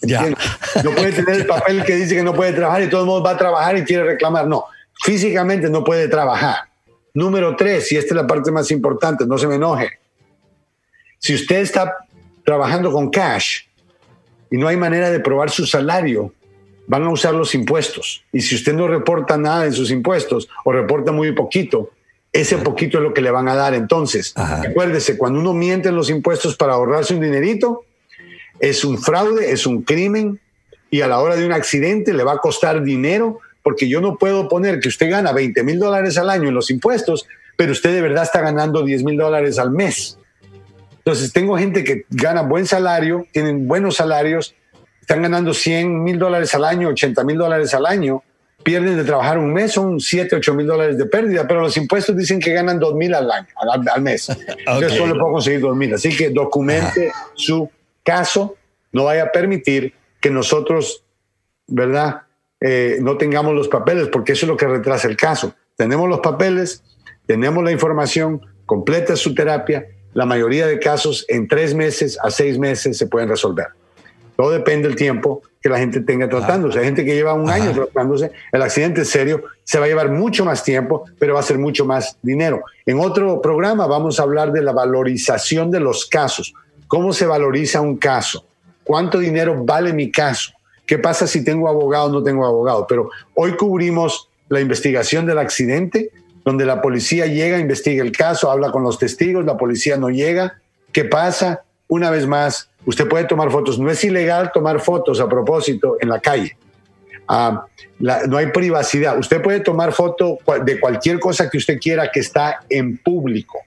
Yeah. 0.00 0.34
No 0.82 0.90
puede 0.90 1.12
tener 1.12 1.36
el 1.36 1.46
papel 1.46 1.84
que 1.84 1.94
dice 1.94 2.16
que 2.16 2.24
no 2.24 2.34
puede 2.34 2.52
trabajar 2.52 2.82
y 2.82 2.90
todo 2.90 3.02
el 3.02 3.06
mundo 3.06 3.22
va 3.22 3.30
a 3.30 3.38
trabajar 3.38 3.78
y 3.78 3.84
quiere 3.84 4.02
reclamar. 4.02 4.48
No, 4.48 4.64
físicamente 5.04 5.70
no 5.70 5.84
puede 5.84 6.08
trabajar. 6.08 6.56
Número 7.14 7.54
tres, 7.54 7.92
y 7.92 7.96
esta 7.96 8.08
es 8.12 8.16
la 8.16 8.26
parte 8.26 8.50
más 8.50 8.72
importante, 8.72 9.24
no 9.24 9.38
se 9.38 9.46
me 9.46 9.54
enoje. 9.54 10.00
Si 11.20 11.32
usted 11.32 11.60
está 11.60 11.94
trabajando 12.44 12.90
con 12.90 13.08
cash 13.08 13.60
y 14.50 14.56
no 14.56 14.66
hay 14.66 14.76
manera 14.76 15.10
de 15.10 15.20
probar 15.20 15.48
su 15.50 15.64
salario, 15.64 16.32
van 16.88 17.04
a 17.04 17.10
usar 17.10 17.34
los 17.34 17.54
impuestos. 17.54 18.24
Y 18.32 18.40
si 18.40 18.56
usted 18.56 18.74
no 18.74 18.88
reporta 18.88 19.36
nada 19.36 19.66
en 19.66 19.72
sus 19.72 19.90
impuestos 19.90 20.48
o 20.64 20.72
reporta 20.72 21.12
muy 21.12 21.32
poquito, 21.32 21.90
ese 22.32 22.56
poquito 22.58 22.98
es 22.98 23.04
lo 23.04 23.14
que 23.14 23.20
le 23.20 23.30
van 23.30 23.46
a 23.48 23.54
dar. 23.54 23.74
Entonces, 23.74 24.32
Ajá. 24.34 24.62
acuérdese, 24.68 25.16
cuando 25.16 25.38
uno 25.38 25.52
miente 25.52 25.90
en 25.90 25.96
los 25.96 26.10
impuestos 26.10 26.56
para 26.56 26.72
ahorrarse 26.72 27.14
un 27.14 27.20
dinerito, 27.20 27.84
es 28.58 28.84
un 28.84 28.98
fraude, 28.98 29.52
es 29.52 29.66
un 29.66 29.82
crimen 29.82 30.40
y 30.90 31.02
a 31.02 31.06
la 31.06 31.20
hora 31.20 31.36
de 31.36 31.44
un 31.44 31.52
accidente 31.52 32.14
le 32.14 32.24
va 32.24 32.32
a 32.32 32.38
costar 32.38 32.82
dinero 32.82 33.38
porque 33.62 33.86
yo 33.86 34.00
no 34.00 34.16
puedo 34.16 34.48
poner 34.48 34.80
que 34.80 34.88
usted 34.88 35.10
gana 35.10 35.32
20 35.32 35.62
mil 35.62 35.78
dólares 35.78 36.16
al 36.16 36.30
año 36.30 36.48
en 36.48 36.54
los 36.54 36.70
impuestos, 36.70 37.26
pero 37.56 37.72
usted 37.72 37.92
de 37.92 38.00
verdad 38.00 38.24
está 38.24 38.40
ganando 38.40 38.82
10 38.82 39.04
mil 39.04 39.18
dólares 39.18 39.58
al 39.58 39.72
mes. 39.72 40.18
Entonces, 40.96 41.32
tengo 41.32 41.56
gente 41.58 41.84
que 41.84 42.06
gana 42.08 42.42
buen 42.42 42.66
salario, 42.66 43.26
tienen 43.32 43.68
buenos 43.68 43.96
salarios, 43.96 44.54
están 45.08 45.22
ganando 45.22 45.54
100 45.54 46.04
mil 46.04 46.18
dólares 46.18 46.54
al 46.54 46.64
año, 46.64 46.88
80 46.88 47.24
mil 47.24 47.38
dólares 47.38 47.72
al 47.72 47.86
año, 47.86 48.22
pierden 48.62 48.94
de 48.98 49.04
trabajar 49.04 49.38
un 49.38 49.54
mes, 49.54 49.72
son 49.72 49.98
7, 49.98 50.36
8 50.36 50.52
mil 50.52 50.66
dólares 50.66 50.98
de 50.98 51.06
pérdida, 51.06 51.48
pero 51.48 51.62
los 51.62 51.74
impuestos 51.78 52.14
dicen 52.14 52.38
que 52.38 52.52
ganan 52.52 52.78
2 52.78 52.94
mil 52.94 53.14
al 53.14 53.30
año, 53.30 53.46
al, 53.56 53.88
al 53.88 54.02
mes. 54.02 54.28
okay. 54.28 54.82
Yo 54.82 54.90
solo 54.90 55.14
puedo 55.18 55.32
conseguir 55.32 55.60
2 55.60 55.74
mil. 55.74 55.94
Así 55.94 56.14
que 56.14 56.28
documente 56.28 57.08
Ajá. 57.08 57.26
su 57.32 57.70
caso, 58.04 58.56
no 58.92 59.04
vaya 59.04 59.22
a 59.22 59.32
permitir 59.32 59.94
que 60.20 60.28
nosotros, 60.28 61.02
¿verdad? 61.66 62.24
Eh, 62.60 62.98
no 63.00 63.16
tengamos 63.16 63.54
los 63.54 63.68
papeles, 63.68 64.08
porque 64.08 64.32
eso 64.32 64.44
es 64.44 64.50
lo 64.50 64.58
que 64.58 64.66
retrasa 64.66 65.08
el 65.08 65.16
caso. 65.16 65.54
Tenemos 65.74 66.06
los 66.06 66.20
papeles, 66.20 66.82
tenemos 67.24 67.64
la 67.64 67.72
información, 67.72 68.42
completa 68.66 69.16
su 69.16 69.34
terapia. 69.34 69.86
La 70.12 70.26
mayoría 70.26 70.66
de 70.66 70.78
casos 70.78 71.24
en 71.28 71.48
tres 71.48 71.72
meses 71.72 72.18
a 72.22 72.30
seis 72.30 72.58
meses 72.58 72.98
se 72.98 73.06
pueden 73.06 73.30
resolver. 73.30 73.68
Todo 74.38 74.52
depende 74.52 74.86
del 74.86 74.96
tiempo 74.96 75.42
que 75.60 75.68
la 75.68 75.78
gente 75.78 76.00
tenga 76.00 76.28
tratándose. 76.28 76.78
Hay 76.78 76.84
gente 76.84 77.04
que 77.04 77.12
lleva 77.12 77.34
un 77.34 77.50
año 77.50 77.72
tratándose. 77.72 78.30
El 78.52 78.62
accidente 78.62 79.00
es 79.00 79.10
serio, 79.10 79.42
se 79.64 79.80
va 79.80 79.86
a 79.86 79.88
llevar 79.88 80.12
mucho 80.12 80.44
más 80.44 80.62
tiempo, 80.62 81.06
pero 81.18 81.34
va 81.34 81.40
a 81.40 81.42
ser 81.42 81.58
mucho 81.58 81.84
más 81.84 82.16
dinero. 82.22 82.62
En 82.86 83.00
otro 83.00 83.42
programa 83.42 83.88
vamos 83.88 84.20
a 84.20 84.22
hablar 84.22 84.52
de 84.52 84.62
la 84.62 84.70
valorización 84.70 85.72
de 85.72 85.80
los 85.80 86.06
casos. 86.06 86.54
¿Cómo 86.86 87.12
se 87.12 87.26
valoriza 87.26 87.80
un 87.80 87.96
caso? 87.96 88.46
¿Cuánto 88.84 89.18
dinero 89.18 89.64
vale 89.64 89.92
mi 89.92 90.12
caso? 90.12 90.52
¿Qué 90.86 90.98
pasa 90.98 91.26
si 91.26 91.42
tengo 91.42 91.68
abogado 91.68 92.04
o 92.04 92.12
no 92.12 92.22
tengo 92.22 92.46
abogado? 92.46 92.86
Pero 92.86 93.10
hoy 93.34 93.56
cubrimos 93.56 94.28
la 94.50 94.60
investigación 94.60 95.26
del 95.26 95.38
accidente, 95.38 96.12
donde 96.44 96.64
la 96.64 96.80
policía 96.80 97.26
llega, 97.26 97.58
investiga 97.58 98.04
el 98.04 98.12
caso, 98.12 98.52
habla 98.52 98.70
con 98.70 98.84
los 98.84 99.00
testigos, 99.00 99.44
la 99.44 99.56
policía 99.56 99.96
no 99.96 100.10
llega. 100.10 100.60
¿Qué 100.92 101.04
pasa? 101.04 101.64
Una 101.88 102.10
vez 102.10 102.26
más, 102.26 102.70
usted 102.84 103.08
puede 103.08 103.24
tomar 103.24 103.50
fotos. 103.50 103.78
No 103.78 103.90
es 103.90 104.02
ilegal 104.04 104.52
tomar 104.52 104.80
fotos 104.80 105.20
a 105.20 105.28
propósito 105.28 105.96
en 106.00 106.10
la 106.10 106.20
calle. 106.20 106.56
La, 107.98 108.26
no 108.26 108.36
hay 108.36 108.46
privacidad. 108.52 109.18
Usted 109.18 109.42
puede 109.42 109.60
tomar 109.60 109.92
foto 109.92 110.38
de 110.64 110.78
cualquier 110.80 111.18
cosa 111.18 111.50
que 111.50 111.58
usted 111.58 111.78
quiera 111.78 112.10
que 112.10 112.20
está 112.20 112.60
en 112.68 112.98
público, 112.98 113.58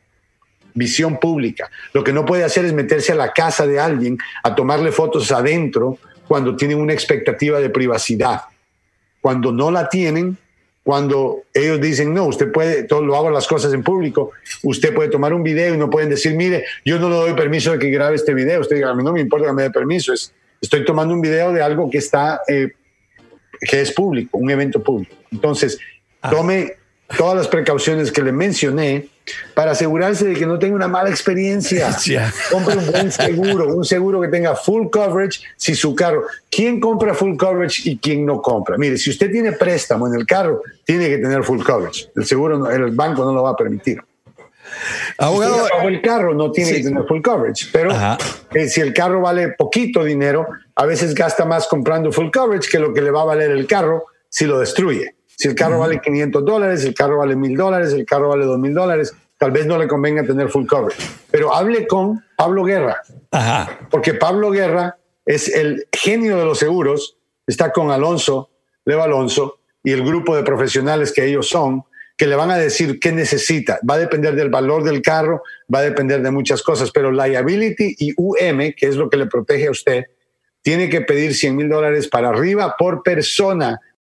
visión 0.74 1.20
pública. 1.20 1.70
Lo 1.94 2.04
que 2.04 2.14
no 2.14 2.26
puede 2.26 2.44
hacer 2.44 2.66
es 2.66 2.74
meterse 2.74 3.12
a 3.12 3.16
la 3.16 3.34
casa 3.34 3.68
de 3.68 3.80
alguien 3.80 4.18
a 4.44 4.56
tomarle 4.56 4.92
fotos 4.92 5.32
adentro 5.32 5.98
cuando 6.28 6.56
tienen 6.56 6.80
una 6.80 6.94
expectativa 6.94 7.60
de 7.60 7.70
privacidad. 7.70 8.42
Cuando 9.20 9.52
no 9.52 9.70
la 9.70 9.90
tienen, 9.90 10.38
cuando 10.84 11.44
ellos 11.54 11.80
dicen, 11.80 12.13
no, 12.13 12.26
usted 12.26 12.52
puede, 12.52 12.84
todo 12.84 13.02
lo 13.02 13.15
hago 13.15 13.30
las 13.30 13.48
cosas 13.48 13.72
en 13.74 13.84
público, 13.84 14.32
usted 14.63 14.94
puede 14.94 15.10
tomar 15.10 15.34
un 15.34 15.44
video 15.44 15.76
y 15.76 15.78
no 15.78 15.89
pueden 15.89 16.10
decir, 16.10 16.36
mire, 16.36 16.65
yo 16.84 16.98
no 17.00 17.10
le 17.10 17.15
doy 17.15 17.34
permiso 17.34 17.72
de 17.72 17.80
que 17.80 17.89
grabe 17.89 18.15
este 18.15 18.34
video. 18.34 18.62
Usted 18.62 18.78
diga, 18.78 18.89
a 18.89 18.96
mí 18.96 19.04
no 19.04 19.13
me 19.13 19.22
importa 19.22 19.48
que 19.48 19.54
me 19.54 19.63
dé 19.63 19.72
permiso, 19.72 20.12
es, 20.12 20.34
estoy 20.60 20.84
tomando 20.84 21.13
un 21.13 21.22
video 21.22 21.54
de 21.54 21.62
algo 21.62 21.89
que 21.89 22.00
está, 22.00 22.41
eh, 22.48 22.72
que 23.60 23.82
es 23.82 23.91
público, 23.91 24.39
un 24.39 24.50
evento 24.50 24.82
público. 24.82 25.15
Entonces, 25.32 25.78
tome 26.30 26.74
todas 27.15 27.36
las 27.36 27.48
precauciones 27.48 28.12
que 28.12 28.24
le 28.24 28.32
mencioné 28.32 29.08
para 29.54 29.72
asegurarse 29.72 30.26
de 30.26 30.34
que 30.34 30.46
no 30.46 30.60
tenga 30.60 30.76
una 30.76 30.88
mala 30.88 31.10
experiencia. 31.10 31.90
Yeah. 32.02 32.34
Compre 32.52 32.78
un 32.78 32.92
buen 32.92 33.12
seguro, 33.12 33.76
un 33.76 33.86
seguro 33.86 34.20
que 34.20 34.28
tenga 34.28 34.56
full 34.56 34.88
coverage 34.90 35.42
si 35.56 35.76
su 35.76 35.94
carro. 35.94 36.26
¿Quién 36.50 36.80
compra 36.80 37.14
full 37.14 37.38
coverage 37.38 37.84
y 37.90 37.98
quién 37.98 38.26
no 38.26 38.42
compra? 38.42 38.76
Mire, 38.78 38.98
si 38.98 39.12
usted 39.12 39.32
tiene 39.32 39.52
préstamo 39.52 40.08
en 40.08 40.16
el 40.16 40.26
carro, 40.26 40.62
tiene 40.84 41.08
que 41.10 41.20
tener 41.20 41.44
full 41.44 41.62
coverage. 41.62 42.10
El 42.16 42.26
seguro, 42.26 42.70
el 42.70 42.92
banco 42.92 43.24
no 43.24 43.34
lo 43.34 43.44
va 43.44 43.52
a 43.52 43.56
permitir. 43.56 44.02
Abogado, 45.18 45.68
si 45.68 45.88
el 45.88 46.02
carro 46.02 46.34
no 46.34 46.52
tiene 46.52 46.72
sí. 46.72 46.78
que 46.78 46.84
tener 46.90 47.04
full 47.08 47.22
coverage, 47.22 47.68
pero 47.72 47.92
eh, 48.54 48.68
si 48.68 48.82
el 48.82 48.94
carro 48.94 49.22
vale 49.22 49.50
poquito 49.50 50.04
dinero, 50.04 50.48
a 50.76 50.86
veces 50.86 51.14
gasta 51.14 51.46
más 51.46 51.68
comprando 51.68 52.12
full 52.12 52.32
coverage 52.32 52.70
que 52.70 52.80
lo 52.80 52.94
que 52.94 53.02
le 53.02 53.12
va 53.12 53.22
a 53.22 53.26
valer 53.26 53.52
el 53.52 53.68
carro 53.68 54.06
si 54.30 54.46
lo 54.46 54.60
destruye. 54.60 55.16
Si 55.38 55.48
el 55.48 55.56
carro 55.56 55.80
vale 55.80 56.00
500 56.02 56.46
dólares, 56.46 56.84
el 56.86 56.94
carro 56.94 57.17
vale 57.17 57.36
1000 57.36 57.58
dólares, 57.58 57.94
el 57.94 58.06
carro 58.06 58.30
vale 58.30 58.46
2000 58.46 58.74
dólares, 58.74 59.13
tal 59.38 59.52
vez 59.52 59.65
no 59.65 59.78
le 59.78 59.88
convenga 59.88 60.24
tener 60.24 60.50
full 60.50 60.67
coverage. 60.67 61.02
Pero 61.32 61.54
hable 61.54 61.88
con 61.88 62.24
Pablo 62.36 62.63
Guerra, 62.63 63.02
Ajá. 63.32 63.80
porque 63.89 64.13
Pablo 64.13 64.52
Guerra 64.52 64.98
es 65.26 65.48
el 65.48 65.88
genio 65.91 66.38
de 66.38 66.46
los 66.46 66.60
seguros, 66.60 67.17
está 67.48 67.72
con 67.72 67.89
Alonso, 67.89 68.50
Leo 68.86 69.02
Alonso, 69.02 69.60
y 69.84 69.91
el 69.91 70.04
grupo 70.04 70.36
de 70.36 70.44
profesionales 70.44 71.12
que 71.12 71.26
ellos 71.26 71.50
son, 71.50 71.84
que 72.17 72.28
le 72.28 72.36
van 72.36 72.52
a 72.52 72.58
decir 72.58 73.00
qué 73.00 73.12
necesita. 73.12 73.80
Va 73.89 73.96
a 73.96 73.98
depender 73.98 74.36
del 74.36 74.52
valor 74.52 74.84
del 74.84 75.02
carro, 75.02 75.41
va 75.74 75.80
a 75.80 75.84
depender 75.84 76.22
de 76.22 76.30
muchas 76.30 76.62
cosas, 76.62 76.91
pero 76.91 77.12
liability 77.12 77.96
y 77.98 78.13
UM, 78.15 78.74
que 78.78 78.88
es 78.88 78.96
lo 78.96 79.10
que 79.10 79.17
le 79.17 79.26
protege 79.26 79.67
a 79.67 79.72
usted, 79.72 80.06
tiene 80.62 80.88
que 80.89 81.02
pedir 81.02 81.34
100 81.34 81.56
mil 81.56 81.67
dólares 81.70 82.08
para 82.08 82.30
arriba 82.30 82.76
por 82.78 83.02
persona 83.02 83.80